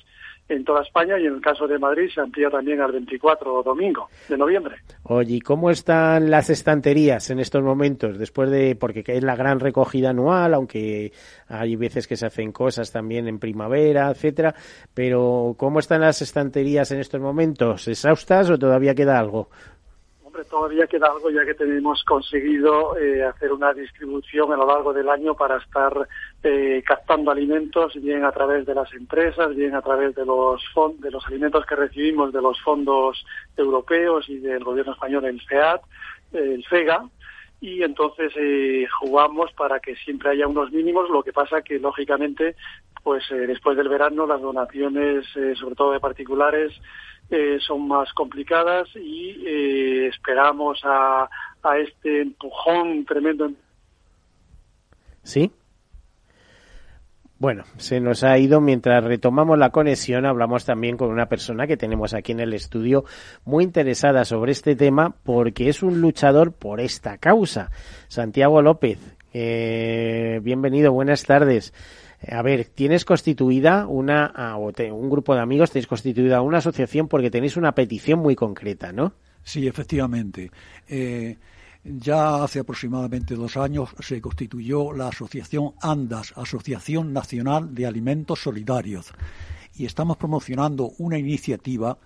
[0.49, 4.09] en toda España y en el caso de Madrid se amplía también al 24 domingo
[4.29, 4.77] de noviembre.
[5.05, 8.19] Oye, ¿y cómo están las estanterías en estos momentos?
[8.19, 11.13] Después de, porque es la gran recogida anual, aunque
[11.49, 14.55] hay veces que se hacen cosas también en primavera, etcétera,
[14.95, 17.89] pero ¿cómo están las estanterías en estos momentos?
[17.89, 19.51] ¿Exhaustas o todavía queda algo?
[20.45, 25.09] Todavía queda algo ya que tenemos conseguido eh, hacer una distribución a lo largo del
[25.09, 26.09] año para estar
[26.43, 30.63] eh, captando alimentos bien a través de las empresas, bien a través de los
[30.99, 33.25] de los alimentos que recibimos de los fondos
[33.57, 35.83] europeos y del gobierno español el FEAT,
[36.33, 37.05] el FEGA,
[37.61, 42.55] y entonces eh, jugamos para que siempre haya unos mínimos, lo que pasa que lógicamente
[43.03, 45.25] pues después del verano las donaciones,
[45.59, 46.73] sobre todo de particulares,
[47.31, 51.29] eh, son más complicadas y eh, esperamos a,
[51.63, 53.51] a este empujón tremendo.
[55.23, 55.51] ¿Sí?
[57.39, 58.61] Bueno, se nos ha ido.
[58.61, 63.05] Mientras retomamos la conexión, hablamos también con una persona que tenemos aquí en el estudio
[63.45, 67.71] muy interesada sobre este tema porque es un luchador por esta causa.
[68.09, 68.99] Santiago López,
[69.33, 71.73] eh, bienvenido, buenas tardes.
[72.27, 77.31] A ver, tienes constituida una, ah, un grupo de amigos, tenéis constituida una asociación porque
[77.31, 79.13] tenéis una petición muy concreta, ¿no?
[79.45, 80.51] Sí, efectivamente.
[80.89, 81.37] Eh,
[81.85, 89.13] ya hace aproximadamente dos años se constituyó la asociación ANDAS, Asociación Nacional de Alimentos Solidarios,
[89.77, 91.99] y estamos promocionando una iniciativa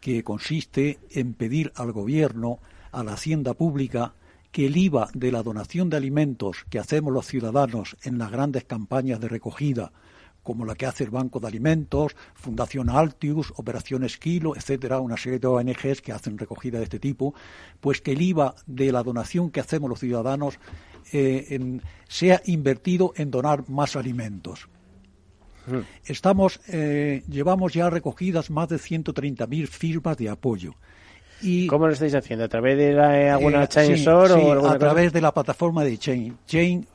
[0.00, 2.58] que consiste en pedir al Gobierno,
[2.92, 4.14] a la Hacienda Pública,
[4.54, 8.62] que el IVA de la donación de alimentos que hacemos los ciudadanos en las grandes
[8.62, 9.90] campañas de recogida,
[10.44, 15.40] como la que hace el Banco de Alimentos, Fundación Altius, Operaciones Kilo, etcétera, una serie
[15.40, 17.34] de ONGs que hacen recogida de este tipo,
[17.80, 20.60] pues que el IVA de la donación que hacemos los ciudadanos
[21.12, 24.68] eh, sea invertido en donar más alimentos.
[25.66, 25.78] Mm.
[26.04, 30.76] Estamos, eh, llevamos ya recogidas más de 130.000 firmas de apoyo.
[31.68, 32.44] ¿Cómo lo estáis haciendo?
[32.44, 36.38] ¿A través de la, eh, alguna chain o a través de la plataforma de Chain.
[36.46, 36.86] Chain.org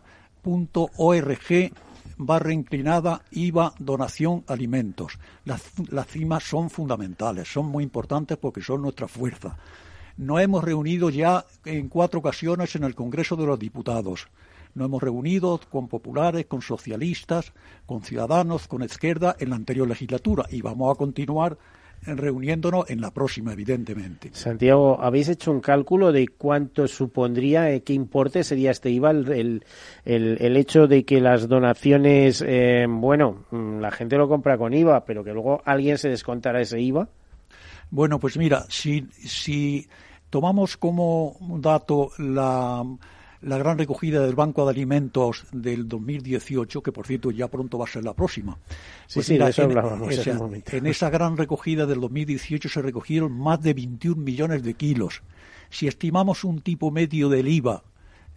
[2.18, 5.18] barra inclinada IVA donación alimentos.
[5.46, 9.58] Las, las cimas son fundamentales, son muy importantes porque son nuestra fuerza.
[10.18, 14.28] Nos hemos reunido ya en cuatro ocasiones en el Congreso de los Diputados.
[14.76, 17.54] Nos hemos reunido con populares, con socialistas,
[17.86, 21.58] con ciudadanos, con izquierda en la anterior legislatura y vamos a continuar
[22.06, 24.30] reuniéndonos en la próxima, evidentemente.
[24.34, 29.64] Santiago, ¿habéis hecho un cálculo de cuánto supondría, eh, qué importe sería este IVA, el,
[30.06, 35.06] el, hecho de que las donaciones, eh, bueno, mm, la gente lo compra con IVA,
[35.06, 37.10] pero que luego alguien se descontara ese IVA?
[37.92, 39.88] Bueno, pues mira, si, si
[40.30, 42.84] tomamos como dato la
[43.42, 47.86] la gran recogida del Banco de Alimentos del 2018, que por cierto ya pronto va
[47.86, 48.58] a ser la próxima.
[49.08, 52.82] Sí, pues sí, de eso hablábamos en, ese en esa gran recogida del 2018 se
[52.82, 55.22] recogieron más de 21 millones de kilos.
[55.70, 57.84] Si estimamos un tipo medio del IVA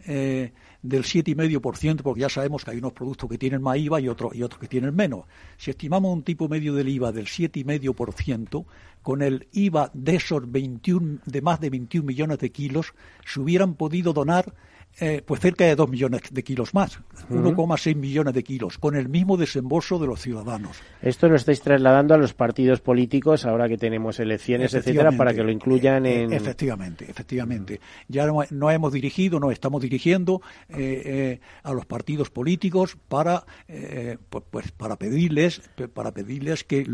[0.07, 4.09] eh, del 7,5%, porque ya sabemos que hay unos productos que tienen más IVA y
[4.09, 5.27] otros, y otros que tienen menos.
[5.57, 8.65] Si estimamos un tipo medio del IVA del 7,5%,
[9.01, 13.75] con el IVA de esos 21, de más de 21 millones de kilos, se hubieran
[13.75, 14.53] podido donar
[15.01, 17.01] eh, pues cerca de 2 millones de kilos más,
[17.31, 20.77] 1,6 millones de kilos, con el mismo desembolso de los ciudadanos.
[21.01, 25.43] Esto lo estáis trasladando a los partidos políticos ahora que tenemos elecciones, etcétera, para que
[25.43, 26.33] lo incluyan eh, en.
[26.33, 27.81] Efectivamente, efectivamente.
[28.09, 33.45] Ya no, hemos dirigido, no estamos dirigiendo eh, a los partidos políticos para,
[34.29, 35.63] pues, pues, para pedirles,
[35.95, 36.85] para pedirles que,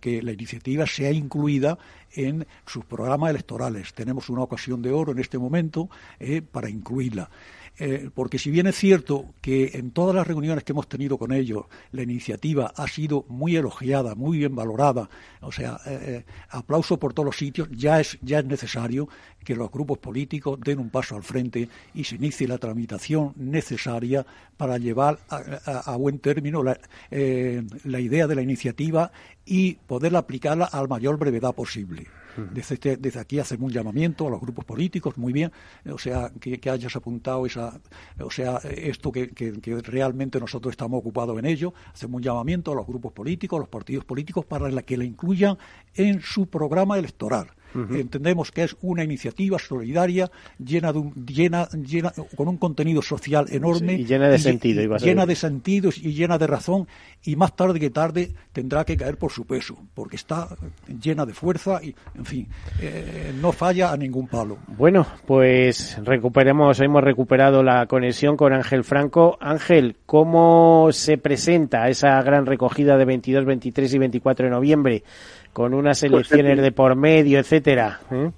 [0.00, 1.78] que la iniciativa sea incluida
[2.14, 3.92] en sus programas electorales.
[3.94, 5.88] Tenemos una ocasión de oro en este momento
[6.52, 7.30] para incluirla.
[7.78, 11.32] eh, porque si bien es cierto que en todas las reuniones que hemos tenido con
[11.32, 15.08] ellos la iniciativa ha sido muy elogiada, muy bien valorada,
[15.40, 19.08] o sea, eh, aplauso por todos los sitios, ya es, ya es necesario
[19.44, 24.26] que los grupos políticos den un paso al frente y se inicie la tramitación necesaria
[24.56, 26.78] para llevar a, buen término la,
[27.10, 29.12] la idea de la iniciativa
[29.48, 32.06] y poderla aplicarla al mayor brevedad posible.
[32.52, 35.50] Desde, este, desde, aquí hacemos un llamamiento a los grupos políticos, muy bien,
[35.90, 37.80] o sea, que, hayas apuntado esa,
[38.20, 39.32] o sea, esto que,
[39.82, 43.68] realmente nosotros estamos ocupados en ello, hacemos un llamamiento a los grupos políticos, a los
[43.68, 45.58] partidos políticos, para que la incluyan
[45.94, 47.48] en su programa electoral.
[47.74, 53.94] Entendemos que es una iniciativa solidaria llena de llena, llena con un contenido social enorme
[53.94, 56.88] y llena de sentido, llena de sentidos y llena de razón
[57.24, 60.48] y más tarde que tarde tendrá que caer por su peso porque está
[61.02, 62.48] llena de fuerza y en fin
[62.80, 64.58] eh, no falla a ningún palo.
[64.66, 69.36] Bueno, pues recuperemos hemos recuperado la conexión con Ángel Franco.
[69.40, 75.02] Ángel, ¿cómo se presenta esa gran recogida de 22, 23 y 24 de noviembre?
[75.58, 77.98] Con unas pues elecciones de por medio, etcétera.
[78.12, 78.30] ¿eh?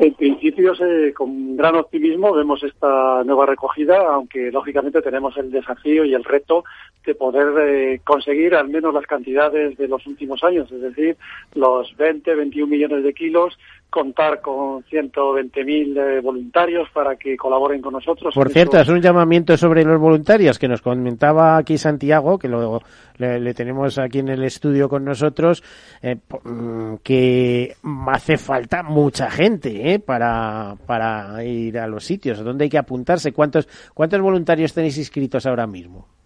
[0.00, 0.72] En principio,
[1.14, 6.64] con gran optimismo vemos esta nueva recogida, aunque lógicamente tenemos el desafío y el reto
[7.04, 11.16] de poder eh, conseguir al menos las cantidades de los últimos años, es decir,
[11.54, 13.58] los 20, 21 millones de kilos
[13.90, 18.32] contar con 120.000 eh, voluntarios para que colaboren con nosotros.
[18.34, 22.80] Por cierto, es un llamamiento sobre los voluntarios que nos comentaba aquí Santiago, que lo,
[23.18, 25.62] le, tenemos aquí en el estudio con nosotros,
[26.02, 27.74] eh, mm, que
[28.08, 32.42] hace falta mucha gente eh, para, para ir a los sitios.
[32.42, 33.32] ¿Dónde hay que apuntarse?
[33.32, 36.19] ¿Cuántos, cuántos voluntarios tenéis inscritos ahora mismo?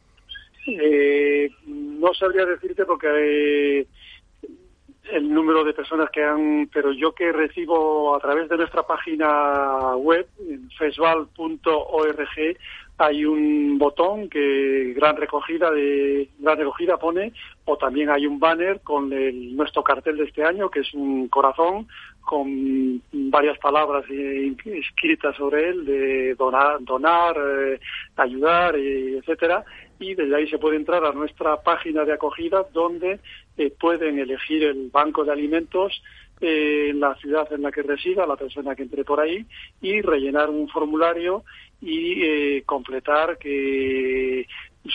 [0.67, 3.87] No sabría decirte porque
[5.11, 9.97] el número de personas que han, pero yo que recibo a través de nuestra página
[9.97, 10.27] web,
[10.79, 12.29] fesval.org,
[12.97, 17.33] hay un botón que gran recogida de gran recogida pone
[17.65, 21.27] o también hay un banner con el, nuestro cartel de este año que es un
[21.29, 21.89] corazón
[22.21, 27.81] con varias palabras escritas sobre él de donar donar eh,
[28.17, 29.65] ayudar etcétera
[29.99, 33.21] y desde ahí se puede entrar a nuestra página de acogida donde
[33.57, 36.03] eh, pueden elegir el banco de alimentos
[36.41, 39.47] eh, en la ciudad en la que resida la persona que entre por ahí
[39.81, 41.45] y rellenar un formulario
[41.81, 44.47] y eh, completar que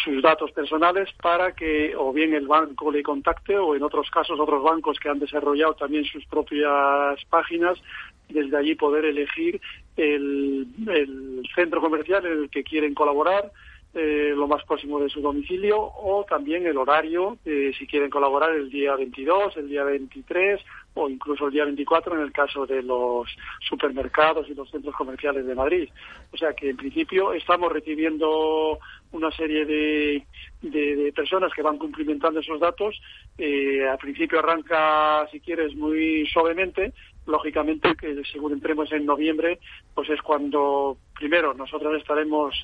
[0.03, 4.39] sus datos personales para que o bien el banco le contacte o en otros casos
[4.39, 7.79] otros bancos que han desarrollado también sus propias páginas
[8.27, 9.59] desde allí poder elegir
[9.97, 13.51] el, el centro comercial en el que quieren colaborar
[13.93, 18.53] eh, lo más próximo de su domicilio o también el horario, eh, si quieren colaborar
[18.53, 20.61] el día 22, el día 23
[20.93, 23.27] o incluso el día 24 en el caso de los
[23.67, 25.89] supermercados y los centros comerciales de Madrid.
[26.31, 28.77] O sea que en principio estamos recibiendo
[29.11, 30.23] una serie de,
[30.61, 32.99] de, personas que van cumplimentando esos datos.
[33.37, 36.93] Eh, al principio arranca, si quieres, muy suavemente.
[37.25, 39.59] Lógicamente que según entremos en noviembre,
[39.93, 42.55] pues es cuando primero nosotros estaremos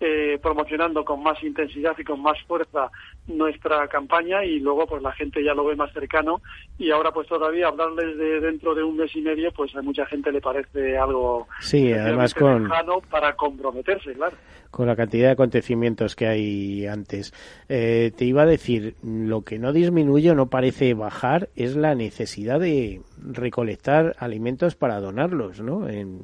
[0.00, 2.90] eh, promocionando con más intensidad y con más fuerza
[3.28, 6.42] nuestra campaña y luego pues la gente ya lo ve más cercano
[6.78, 10.04] y ahora pues todavía hablarles de dentro de un mes y medio pues a mucha
[10.06, 12.68] gente le parece algo sí además con
[13.08, 14.36] para comprometerse claro.
[14.72, 17.32] con la cantidad de acontecimientos que hay antes.
[17.68, 21.94] Eh, te iba a decir lo que no disminuye o no parece bajar es la
[21.94, 26.22] necesidad de recolectar alimentos para donarlos no en,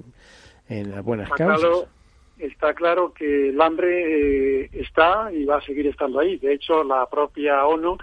[0.69, 1.87] en las buenas causas
[2.41, 6.37] está claro que el hambre eh, está y va a seguir estando ahí.
[6.39, 7.97] De hecho, la propia ONU,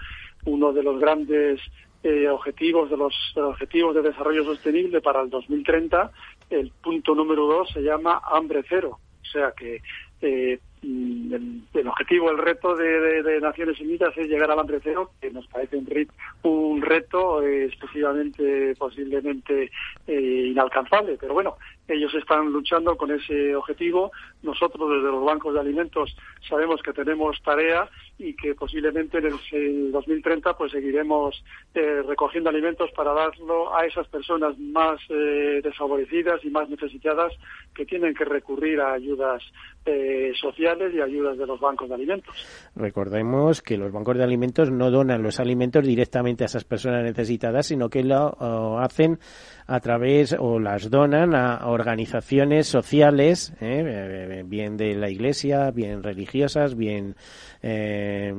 [0.46, 1.60] uno de los grandes
[2.04, 6.12] eh, objetivos de los objetivos de desarrollo sostenible para el 2030,
[6.52, 9.00] el punto número dos se llama hambre cero.
[9.22, 9.82] O sea que
[10.22, 15.48] eh, el, objetivo, el reto de, Naciones Unidas es llegar al hambre cero, que nos
[15.48, 16.08] parece un,
[16.44, 19.72] un reto eh, excesivamente, posiblemente
[20.08, 21.18] inalcanzable.
[21.20, 21.58] Pero bueno,
[21.88, 24.12] ellos están luchando con ese objetivo.
[24.44, 26.16] Nosotros desde los bancos de alimentos
[26.48, 32.90] sabemos que tenemos tarea y que posiblemente en el 2030 pues seguiremos eh, recogiendo alimentos
[32.96, 37.32] para darlo a esas personas más eh, desfavorecidas y más necesitadas
[37.74, 39.44] que tienen que recurrir a ayudas
[39.86, 42.36] eh, sociales y ayudas de los bancos de alimentos.
[42.76, 47.68] Recordemos que los bancos de alimentos no donan los alimentos directamente a esas personas necesitadas,
[47.68, 49.20] sino que lo hacen
[49.68, 56.76] a través o las donan a organizaciones sociales, eh, bien de la Iglesia, bien religiosas,
[56.76, 57.16] bien,
[57.62, 58.34] eh,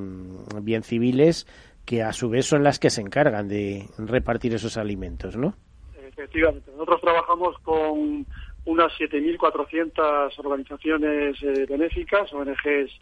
[0.62, 1.46] bien civiles,
[1.84, 5.54] que a su vez son las que se encargan de repartir esos alimentos, ¿no?
[6.06, 6.70] Efectivamente.
[6.72, 8.26] Nosotros trabajamos con
[8.64, 12.92] unas 7.400 organizaciones eh, benéficas, ONGs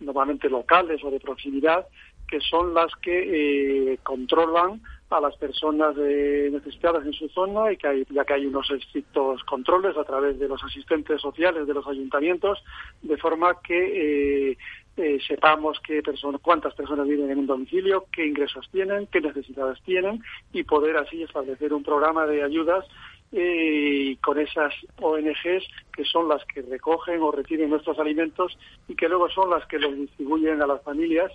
[0.00, 1.86] normalmente locales o de proximidad,
[2.28, 4.82] que son las que eh, controlan
[5.16, 8.70] a las personas eh, necesitadas en su zona y que hay, ya que hay unos
[8.70, 12.62] estrictos controles a través de los asistentes sociales de los ayuntamientos,
[13.02, 14.58] de forma que eh,
[14.96, 19.82] eh, sepamos qué personas, cuántas personas viven en un domicilio, qué ingresos tienen, qué necesidades
[19.82, 22.84] tienen y poder así establecer un programa de ayudas
[23.32, 28.56] eh, con esas ONGs que son las que recogen o reciben nuestros alimentos
[28.86, 31.32] y que luego son las que los distribuyen a las familias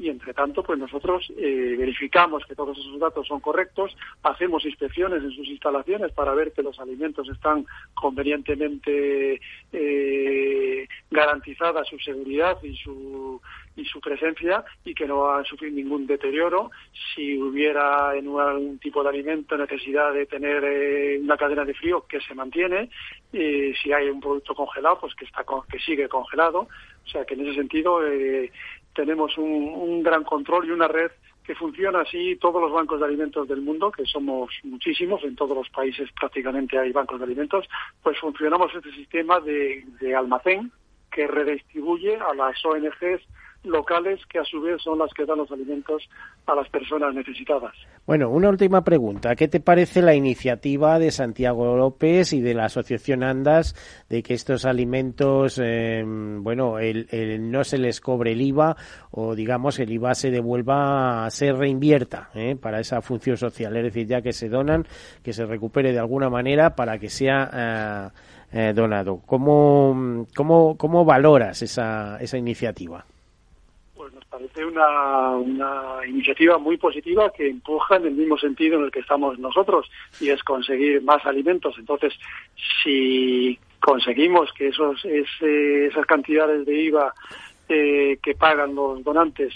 [0.00, 5.22] y entre tanto pues nosotros eh, verificamos que todos esos datos son correctos, hacemos inspecciones
[5.22, 9.40] en sus instalaciones para ver que los alimentos están convenientemente
[9.72, 13.40] eh, garantizada su seguridad y su
[13.76, 16.70] y su presencia y que no va a sufrir ningún deterioro.
[17.14, 22.04] Si hubiera en algún tipo de alimento necesidad de tener eh, una cadena de frío
[22.06, 22.90] que se mantiene,
[23.32, 26.68] y si hay un producto congelado, pues que está que sigue congelado.
[27.04, 28.52] O sea que en ese sentido eh,
[28.94, 31.10] tenemos un, un gran control y una red
[31.44, 32.36] que funciona así.
[32.36, 36.78] Todos los bancos de alimentos del mundo, que somos muchísimos, en todos los países prácticamente
[36.78, 37.66] hay bancos de alimentos,
[38.02, 40.70] pues funcionamos este sistema de, de almacén
[41.10, 43.22] que redistribuye a las ONGs
[43.62, 46.08] locales que a su vez son las que dan los alimentos
[46.46, 47.74] a las personas necesitadas.
[48.06, 49.36] Bueno, una última pregunta.
[49.36, 53.74] ¿Qué te parece la iniciativa de Santiago López y de la Asociación Andas
[54.08, 57.06] de que estos alimentos, eh, bueno, el,
[57.50, 58.76] no se les cobre el IVA
[59.10, 63.76] o digamos el IVA se devuelva, se reinvierta eh, para esa función social?
[63.76, 64.86] Es decir, ya que se donan,
[65.22, 68.10] que se recupere de alguna manera para que sea
[68.52, 69.20] eh, donado.
[69.26, 73.04] ¿Cómo, cómo, cómo valoras esa, esa iniciativa?
[74.40, 79.00] Parece una, una iniciativa muy positiva que empuja en el mismo sentido en el que
[79.00, 81.76] estamos nosotros y es conseguir más alimentos.
[81.78, 82.14] Entonces,
[82.82, 87.12] si conseguimos que esos, ese, esas cantidades de IVA
[87.68, 89.52] eh, que pagan los donantes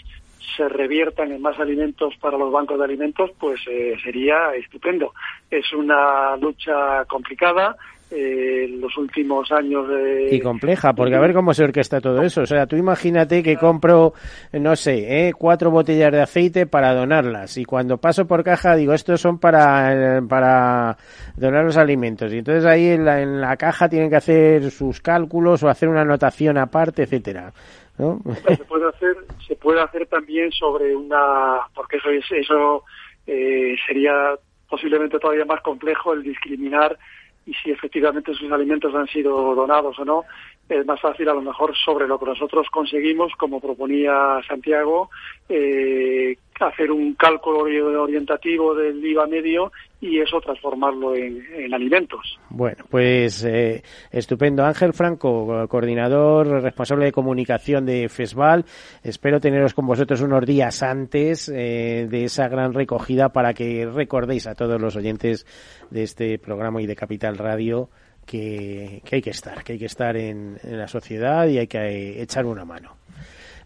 [0.57, 5.15] se reviertan en más alimentos para los bancos de alimentos, pues eh, sería estupendo.
[5.51, 7.77] Es una lucha complicada,
[8.11, 9.89] eh, los últimos años.
[9.89, 12.43] de y compleja, porque a ver cómo se orquesta todo eso.
[12.43, 14.13] O sea, tú imagínate que compro,
[14.53, 15.33] no sé, ¿eh?
[15.33, 20.23] cuatro botellas de aceite para donarlas y cuando paso por caja digo, estos son para,
[20.29, 20.97] para
[21.37, 22.33] donar los alimentos.
[22.33, 25.89] Y entonces ahí en la, en la caja tienen que hacer sus cálculos o hacer
[25.89, 27.53] una anotación aparte, etcétera.
[27.99, 28.21] ¿no?
[28.47, 32.85] Se puede hacer, se puede hacer también sobre una, porque eso es, eso
[33.27, 34.35] eh, sería
[34.69, 36.99] posiblemente todavía más complejo el discriminar
[37.47, 40.25] y si efectivamente sus alimentos han sido donados o no,
[40.69, 45.11] es más fácil a lo mejor sobre lo que nosotros conseguimos, como proponía Santiago,
[45.49, 47.61] eh, hacer un cálculo
[48.03, 52.39] orientativo del IVA medio y eso transformarlo en, en alimentos.
[52.51, 54.65] Bueno, pues eh, estupendo.
[54.65, 58.65] Ángel Franco, coordinador responsable de comunicación de FESVAL.
[59.03, 64.47] Espero teneros con vosotros unos días antes eh, de esa gran recogida para que recordéis
[64.47, 65.47] a todos los oyentes
[65.91, 67.89] de este programa y de Capital Radio
[68.27, 71.67] que, que hay que estar, que hay que estar en, en la sociedad y hay
[71.67, 72.97] que eh, echar una mano.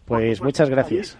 [0.05, 1.19] Pues muchas gracias.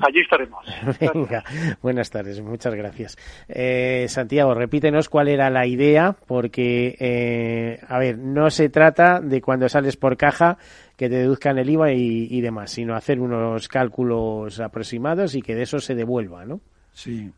[0.00, 0.64] Allí estaremos.
[1.00, 1.44] Venga,
[1.82, 3.16] buenas tardes, muchas gracias.
[3.48, 9.40] Eh, Santiago, repítenos cuál era la idea, porque, eh, a ver, no se trata de
[9.40, 10.58] cuando sales por caja
[10.96, 15.54] que te deduzcan el IVA y, y demás, sino hacer unos cálculos aproximados y que
[15.54, 16.60] de eso se devuelva, ¿no?
[16.92, 17.30] Sí.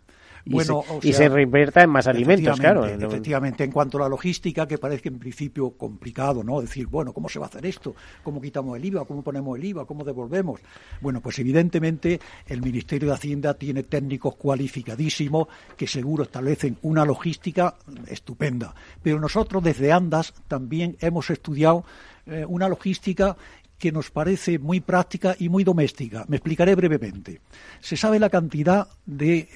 [0.44, 0.82] Y, sea,
[1.12, 2.86] se reinvierta en más alimentos, claro.
[2.86, 6.60] Efectivamente, en cuanto a la logística, que parece en principio complicado, ¿no?
[6.60, 7.94] Decir, bueno, ¿cómo se va a hacer esto?
[8.22, 9.04] ¿Cómo quitamos el IVA?
[9.04, 9.84] ¿Cómo ponemos el IVA?
[9.86, 10.60] ¿Cómo devolvemos?
[11.00, 17.74] Bueno, pues evidentemente el Ministerio de Hacienda tiene técnicos cualificadísimos que seguro establecen una logística
[18.06, 18.74] estupenda.
[19.02, 21.84] Pero nosotros desde Andas también hemos estudiado
[22.26, 23.36] eh, una logística
[23.80, 26.24] que nos parece muy práctica y muy doméstica.
[26.28, 27.40] Me explicaré brevemente.
[27.80, 29.48] Se sabe la cantidad de,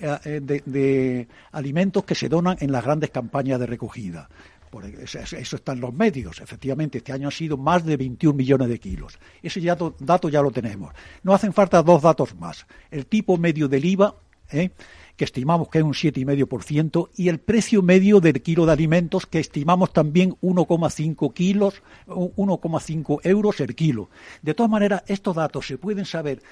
[0.43, 4.29] de, de alimentos que se donan en las grandes campañas de recogida.
[4.70, 6.41] Por eso, eso está en los medios.
[6.41, 9.18] Efectivamente, este año han sido más de 21 millones de kilos.
[9.43, 10.93] Ese dato, dato ya lo tenemos.
[11.22, 12.66] No hacen falta dos datos más.
[12.91, 14.16] El tipo medio del IVA,
[14.51, 14.70] ¿eh?
[15.16, 19.38] Que estimamos que es un 7,5%, y el precio medio del kilo de alimentos, que
[19.38, 24.10] estimamos también 1,5 kilos, 1,5 euros el kilo.
[24.42, 26.42] De todas maneras, estos datos se pueden saber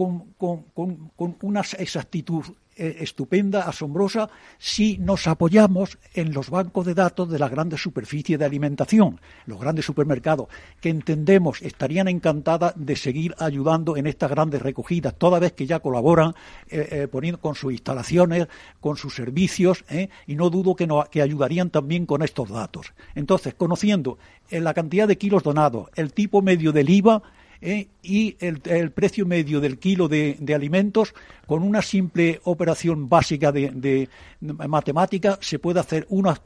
[0.00, 2.42] con, con, con, una exactitud
[2.74, 8.38] eh, estupenda, asombrosa, si nos apoyamos en los bancos de datos de las grandes superficies
[8.38, 10.48] de alimentación, los grandes supermercados,
[10.80, 15.80] que entendemos estarían encantadas de seguir ayudando en estas grandes recogidas, toda vez que ya
[15.80, 16.30] colaboran
[16.70, 18.48] eh, eh, poniendo con sus instalaciones,
[18.80, 19.84] con sus servicios,
[20.26, 22.94] y no dudo que, que ayudarían también con estos datos.
[23.14, 24.16] Entonces, conociendo
[24.50, 27.22] la cantidad de kilos donados, el tipo medio del IVA,
[27.60, 27.88] ¿eh?
[28.02, 31.14] y el, precio medio del kilo de, alimentos,
[31.46, 34.08] con una simple operación básica de,
[34.40, 36.40] matemática, se puede hacer una,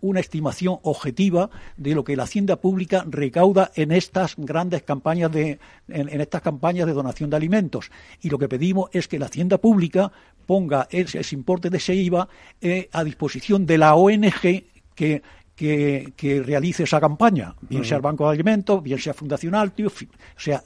[0.00, 5.58] una, estimación objetiva de lo que la Hacienda Pública recauda en estas grandes campañas de,
[5.88, 7.90] en, estas campañas de donación de alimentos.
[8.20, 10.12] Y lo que pedimos es que la Hacienda Pública
[10.46, 12.28] ponga ese, importe de ese IVA
[12.60, 15.22] eh, a disposición de la ONG que
[15.60, 20.40] que, realice esa campaña, bien sea el Banco de Alimentos, bien sea Fundación Altio, o
[20.40, 20.62] sea,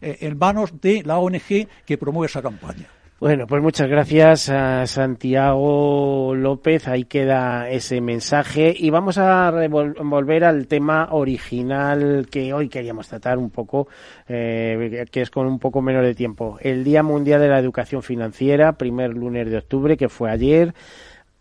[0.00, 2.88] eh, en manos de la ONG que promueve esa campaña.
[3.18, 6.86] Bueno, pues muchas gracias a Santiago López.
[6.86, 8.74] Ahí queda ese mensaje.
[8.76, 13.88] Y vamos a volver al tema original que hoy queríamos tratar un poco,
[14.28, 16.58] eh, que es con un poco menos de tiempo.
[16.60, 20.74] El Día Mundial de la Educación Financiera, primer lunes de octubre, que fue ayer.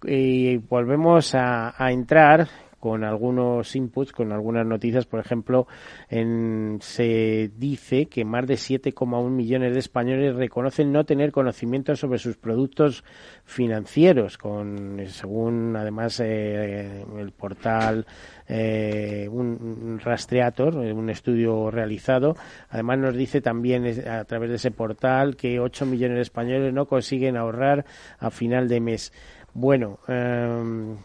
[0.01, 2.47] Y volvemos a entrar
[2.85, 5.07] con algunos inputs, con algunas noticias.
[5.07, 5.65] Por ejemplo,
[6.07, 12.19] en, se dice que más de 7,1 millones de españoles reconocen no tener conocimiento sobre
[12.19, 13.03] sus productos
[13.43, 18.05] financieros, con según además eh, el portal
[18.47, 22.37] eh, un, Rastreator, un estudio realizado.
[22.69, 26.85] Además nos dice también a través de ese portal que 8 millones de españoles no
[26.85, 27.83] consiguen ahorrar
[28.19, 29.11] a final de mes.
[29.55, 30.95] Bueno, eh,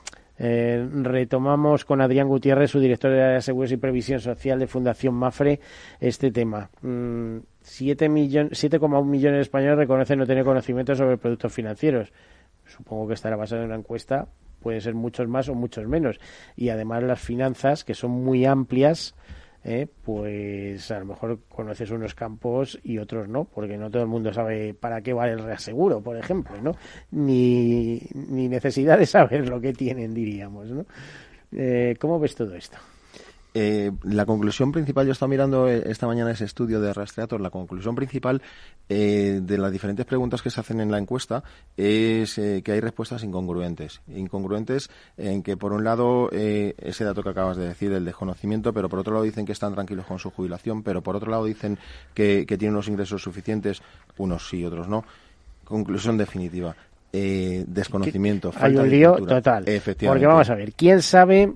[0.42, 5.60] eh, retomamos con Adrián Gutiérrez, su director de Seguros y Previsión Social de Fundación Mafre,
[6.00, 6.70] este tema.
[6.82, 7.42] 7,1
[8.88, 12.10] mm, millones de españoles reconocen no tener conocimiento sobre productos financieros.
[12.64, 14.28] Supongo que estará basado en una encuesta,
[14.62, 16.18] puede ser muchos más o muchos menos.
[16.56, 19.14] Y además las finanzas, que son muy amplias,
[19.64, 19.86] ¿eh?
[20.04, 24.32] pues a lo mejor conoces unos campos y otros no, porque no todo el mundo
[24.32, 26.72] sabe para qué vale el reaseguro, por ejemplo, ¿no?
[27.10, 30.86] Ni, ni necesidad de saber lo que tienen, diríamos, ¿no?
[31.52, 32.78] Eh, ¿Cómo ves todo esto?
[33.52, 37.50] Eh, la conclusión principal, yo estaba mirando eh, esta mañana ese estudio de Rastreator, la
[37.50, 38.40] conclusión principal
[38.88, 41.42] eh, de las diferentes preguntas que se hacen en la encuesta
[41.76, 44.00] es que hay respuestas incongruentes.
[44.08, 48.88] Incongruentes en que, por un lado, ese dato que acabas de decir, el desconocimiento, pero
[48.88, 51.78] por otro lado dicen que están tranquilos con su jubilación, pero por otro lado dicen
[52.14, 53.82] que, tienen unos ingresos suficientes,
[54.18, 55.04] unos sí, otros no.
[55.64, 56.74] Conclusión definitiva.
[57.12, 58.52] desconocimiento.
[58.56, 59.64] Hay un lío total.
[59.64, 61.52] Porque vamos a ver, ¿quién sabe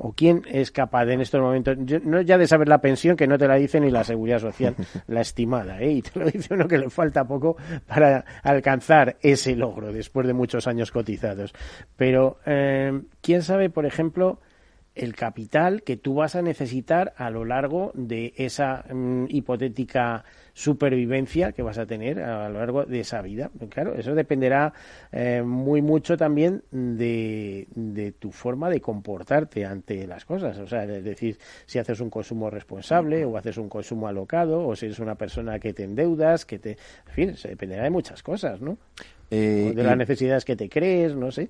[0.00, 3.26] o quién es capaz de, en estos momentos, no ya de saber la pensión, que
[3.26, 4.74] no te la dice ni la seguridad social,
[5.06, 5.92] la estimada, ¿eh?
[5.92, 10.34] y te lo dice uno que le falta poco para alcanzar ese logro después de
[10.34, 11.52] muchos años cotizados.
[11.96, 14.40] Pero, eh, ¿quién sabe, por ejemplo,
[14.98, 21.52] el capital que tú vas a necesitar a lo largo de esa mm, hipotética supervivencia
[21.52, 23.48] que vas a tener a lo largo de esa vida.
[23.68, 24.72] Claro, eso dependerá
[25.12, 30.58] eh, muy mucho también de, de, tu forma de comportarte ante las cosas.
[30.58, 34.74] O sea, es decir, si haces un consumo responsable o haces un consumo alocado o
[34.74, 36.70] si eres una persona que te endeudas, que te...
[37.06, 38.78] En fin, se dependerá de muchas cosas, ¿no?
[39.30, 41.48] Eh, de las necesidades que te crees, no sé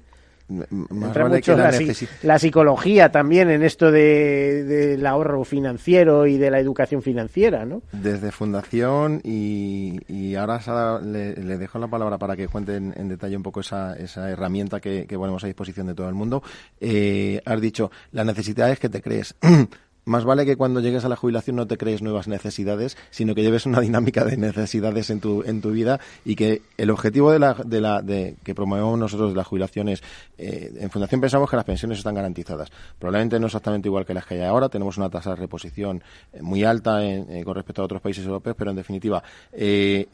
[2.22, 7.82] la, psicología también en esto del ahorro financiero y de la educación financiera, ¿no?
[7.92, 13.60] Desde Fundación y, ahora le, dejo la palabra para que cuente en, detalle un poco
[13.60, 16.42] esa, esa herramienta que, ponemos a disposición de todo el mundo.
[16.80, 19.34] Eh, has dicho, la necesidad es que te crees.
[20.08, 23.42] más vale que cuando llegues a la jubilación no te crees nuevas necesidades, sino que
[23.42, 27.38] lleves una dinámica de necesidades en tu, en tu vida y que el objetivo de
[27.38, 30.02] la, de la, de, que promovemos nosotros de las jubilaciones,
[30.38, 32.70] eh, en Fundación pensamos que las pensiones están garantizadas.
[32.98, 36.02] Probablemente no exactamente igual que las que hay ahora, tenemos una tasa de reposición
[36.32, 39.22] eh, muy alta eh, con respecto a otros países europeos, pero en definitiva,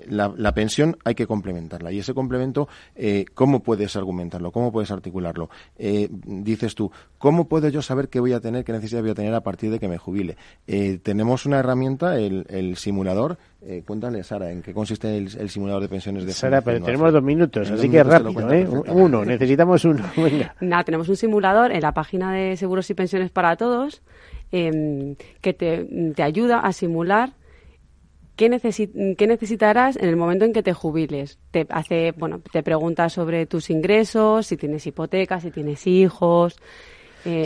[0.08, 1.92] la, la, pensión hay que complementarla.
[1.92, 2.68] Y ese complemento,
[3.34, 4.50] ¿cómo puedes argumentarlo?
[4.50, 5.50] ¿Cómo puedes articularlo?
[5.76, 9.34] dices tú, ¿cómo puedo yo saber qué voy a tener, qué necesidad voy a tener
[9.34, 10.36] a partir de que me jubile.
[10.66, 13.38] Eh, tenemos una herramienta, el, simulador.
[13.62, 17.22] Eh, cuéntale, Sara, ¿en qué consiste el, simulador de pensiones de Sara, pero tenemos dos
[17.22, 18.66] minutos, así que rápido, ¿eh?
[18.88, 20.04] Uno, necesitamos uno.
[20.60, 24.02] Nada, tenemos un simulador en la página de Seguros y Pensiones para Todos
[24.52, 27.32] em, que te, te ayuda a simular
[28.36, 28.50] ¿Qué,
[29.16, 31.38] ¿qué, necesitarás en el momento en que te jubiles?
[31.52, 36.56] Te hace, bueno, te pregunta sobre tus ingresos, si tienes hipoteca, si tienes hijos,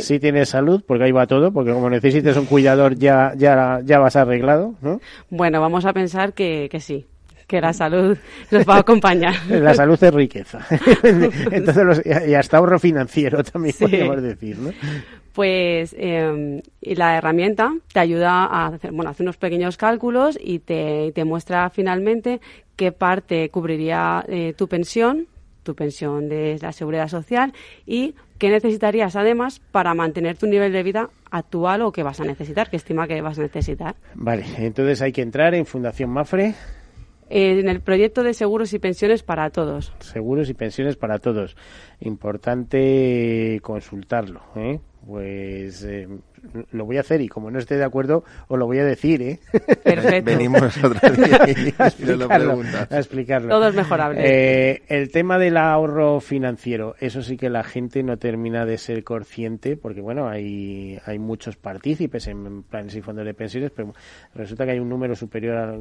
[0.01, 3.99] si tienes salud, porque ahí va todo, porque como necesites un cuidador ya, ya, ya
[3.99, 5.01] vas arreglado, ¿no?
[5.31, 7.07] Bueno, vamos a pensar que, que sí.
[7.49, 8.17] que la salud
[8.51, 9.35] nos va a acompañar.
[9.49, 10.61] la salud es riqueza.
[11.51, 14.71] Entonces, y hasta ahorro financiero también podríamos decir, ¿no?
[15.33, 21.13] Pues eh, la herramienta te ayuda a hacer, bueno, hacer unos pequeños cálculos y te,
[21.13, 22.41] te muestra finalmente
[22.77, 25.27] qué parte cubriría eh, tu pensión,
[25.63, 27.53] tu pensión de la seguridad social
[27.87, 32.25] y qué necesitarías además para mantener tu nivel de vida actual o que vas a
[32.25, 33.97] necesitar, que estima que vas a necesitar.
[34.15, 36.55] Vale, entonces hay que entrar en Fundación Mafre
[37.31, 39.93] en el proyecto de seguros y pensiones para todos.
[40.01, 41.57] Seguros y pensiones para todos.
[42.01, 44.41] Importante consultarlo.
[44.57, 44.81] ¿eh?
[45.07, 46.09] Pues eh,
[46.71, 49.23] lo voy a hacer y como no esté de acuerdo, os lo voy a decir,
[49.23, 49.41] ¿eh?
[49.83, 50.25] Perfecto.
[50.25, 53.49] Venimos otro día y, a, explicarlo, a explicarlo.
[53.49, 54.21] Todo es mejorable.
[54.25, 59.05] Eh, el tema del ahorro financiero, eso sí que la gente no termina de ser
[59.05, 63.95] consciente, porque bueno, hay, hay muchos partícipes en planes y fondos de pensiones, pero
[64.35, 65.79] resulta que hay un número superior a,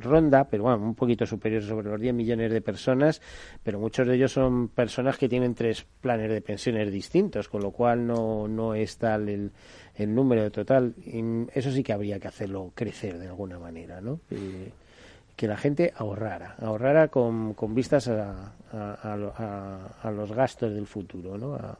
[0.00, 3.20] ronda, pero bueno, un poquito superior sobre los 10 millones de personas,
[3.62, 7.70] pero muchos de ellos son personas que tienen tres planes de pensiones distintos, con lo
[7.70, 9.52] cual no, no es tal el
[9.96, 10.94] el número total.
[11.54, 14.20] eso sí que habría que hacerlo crecer de alguna manera, ¿no?
[15.36, 21.54] que la gente ahorrara, ahorrara con, con vistas a, a, los gastos del futuro, ¿no?
[21.54, 21.78] A,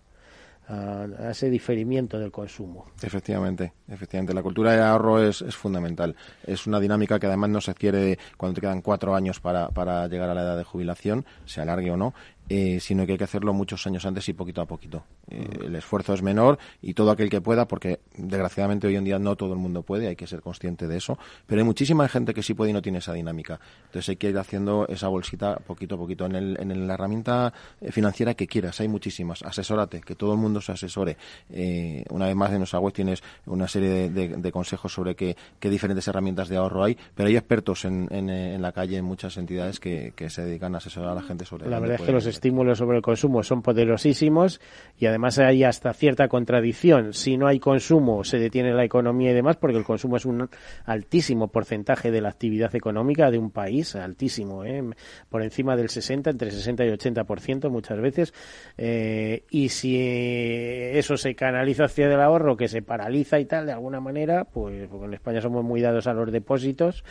[1.28, 2.86] ese diferimiento del consumo.
[3.02, 4.32] Efectivamente, efectivamente.
[4.32, 6.16] La cultura de ahorro es, es, fundamental.
[6.42, 10.08] Es una dinámica que además no se adquiere cuando te quedan cuatro años para, para
[10.08, 12.14] llegar a la edad de jubilación, se alargue o no,
[12.49, 15.05] eh, sino que hay que hacerlo muchos años antes y poquito a poquito.
[15.30, 19.18] Eh, el esfuerzo es menor y todo aquel que pueda, porque desgraciadamente hoy en día
[19.18, 22.34] no todo el mundo puede, hay que ser consciente de eso, pero hay muchísima gente
[22.34, 23.59] que sí puede y no tiene esa dinámica.
[23.86, 26.26] Entonces hay que ir haciendo esa bolsita poquito a poquito.
[26.26, 29.42] En, el, en la herramienta eh, financiera que quieras, hay muchísimas.
[29.42, 31.16] Asesórate, que todo el mundo se asesore.
[32.11, 36.49] una vez más en nuestra web tienes una serie de, consejos sobre qué, diferentes herramientas
[36.49, 40.42] de ahorro hay, pero hay expertos en, en, la calle, en muchas entidades que, se
[40.42, 43.03] dedican a asesorar a la gente sobre La verdad es que los estímulos sobre el
[43.03, 44.61] consumo son poderosísimos
[44.99, 47.12] y además hay hasta cierta contradicción.
[47.12, 50.49] Si no hay consumo, se detiene la economía y demás, porque el consumo es un
[50.85, 54.82] altísimo porcentaje de la actividad económica de un país, altísimo, ¿eh?
[55.28, 58.35] por encima del 60, entre 60 y 80% muchas veces.
[58.76, 63.72] Eh, y si eso se canaliza hacia el ahorro, que se paraliza y tal, de
[63.72, 67.05] alguna manera, pues en España somos muy dados a los depósitos,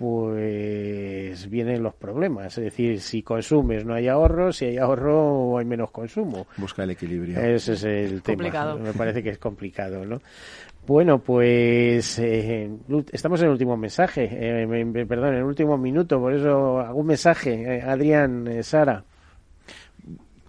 [0.00, 2.56] pues vienen los problemas.
[2.56, 6.46] Es decir, si consumes no hay ahorro, si hay ahorro hay menos consumo.
[6.56, 7.38] Busca el equilibrio.
[7.38, 8.76] Ese es el tema.
[8.76, 10.22] Me parece que es complicado, ¿no?
[10.86, 12.70] Bueno, pues eh,
[13.12, 17.76] estamos en el último mensaje, eh, perdón, en el último minuto, por eso algún mensaje,
[17.76, 19.04] eh, Adrián, Sara.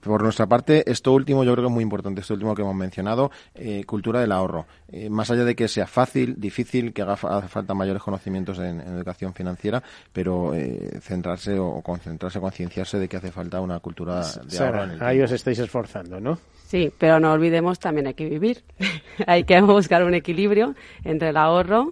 [0.01, 2.75] Por nuestra parte, esto último yo creo que es muy importante, esto último que hemos
[2.75, 4.65] mencionado, eh, cultura del ahorro.
[4.91, 9.33] Eh, más allá de que sea fácil, difícil, que haga falta mayores conocimientos en, educación
[9.33, 9.81] financiera,
[10.11, 14.83] pero eh, centrarse o concentrarse, concienciarse de que hace falta una cultura de ahorro.
[14.83, 16.39] En el ahí os estáis esforzando, ¿no?
[16.65, 18.63] Sí, pero no olvidemos también hay que vivir.
[19.27, 20.73] hay que buscar un equilibrio
[21.03, 21.91] entre el ahorro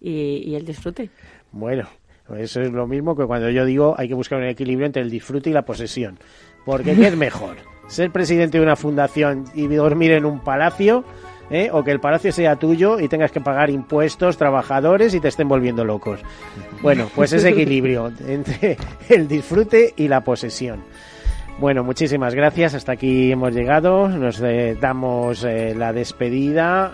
[0.00, 1.10] y, y el disfrute.
[1.50, 1.88] Bueno,
[2.36, 5.10] eso es lo mismo que cuando yo digo hay que buscar un equilibrio entre el
[5.10, 6.18] disfrute y la posesión.
[6.64, 7.56] Porque ¿qué es mejor?
[7.88, 11.04] ¿Ser presidente de una fundación y dormir en un palacio?
[11.50, 11.70] ¿eh?
[11.72, 15.48] O que el palacio sea tuyo y tengas que pagar impuestos, trabajadores y te estén
[15.48, 16.20] volviendo locos.
[16.82, 18.76] Bueno, pues ese equilibrio entre
[19.08, 20.82] el disfrute y la posesión.
[21.58, 22.74] Bueno, muchísimas gracias.
[22.74, 24.08] Hasta aquí hemos llegado.
[24.08, 26.92] Nos eh, damos eh, la despedida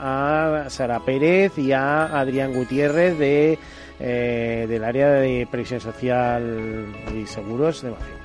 [0.64, 3.58] a Sara Pérez y a Adrián Gutiérrez de,
[3.98, 8.24] del área de previsión social y seguros de Madrid.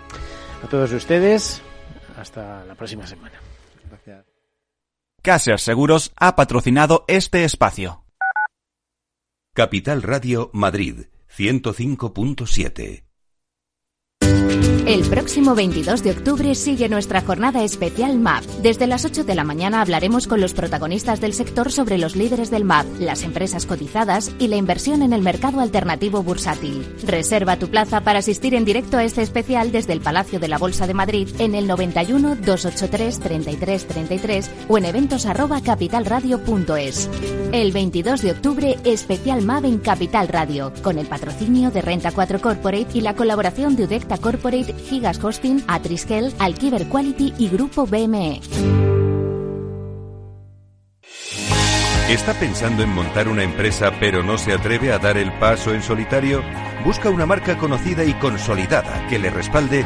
[0.63, 1.61] A todos ustedes,
[2.17, 3.39] hasta la próxima semana.
[3.89, 4.25] Gracias.
[5.21, 8.03] Caser Seguros ha patrocinado este espacio.
[9.53, 11.05] Capital Radio Madrid
[11.35, 13.08] 105.7
[14.89, 18.43] el próximo 22 de octubre sigue nuestra jornada especial MAP.
[18.63, 22.49] Desde las 8 de la mañana hablaremos con los protagonistas del sector sobre los líderes
[22.49, 26.83] del MAP, las empresas cotizadas y la inversión en el mercado alternativo bursátil.
[27.05, 30.57] Reserva tu plaza para asistir en directo a este especial desde el Palacio de la
[30.57, 37.07] Bolsa de Madrid en el 91 283 33 33 o en eventos arroba capitalradio.es.
[37.51, 42.41] El 22 de octubre, especial MAP en Capital Radio, con el patrocinio de Renta 4
[42.41, 48.41] Corporate y la colaboración de Udecta Corporate Gigas Hosting, Atriskel, Alkiver Quality y Grupo BME.
[52.09, 55.83] ¿Está pensando en montar una empresa pero no se atreve a dar el paso en
[55.83, 56.41] solitario?
[56.83, 59.85] Busca una marca conocida y consolidada que le respalde.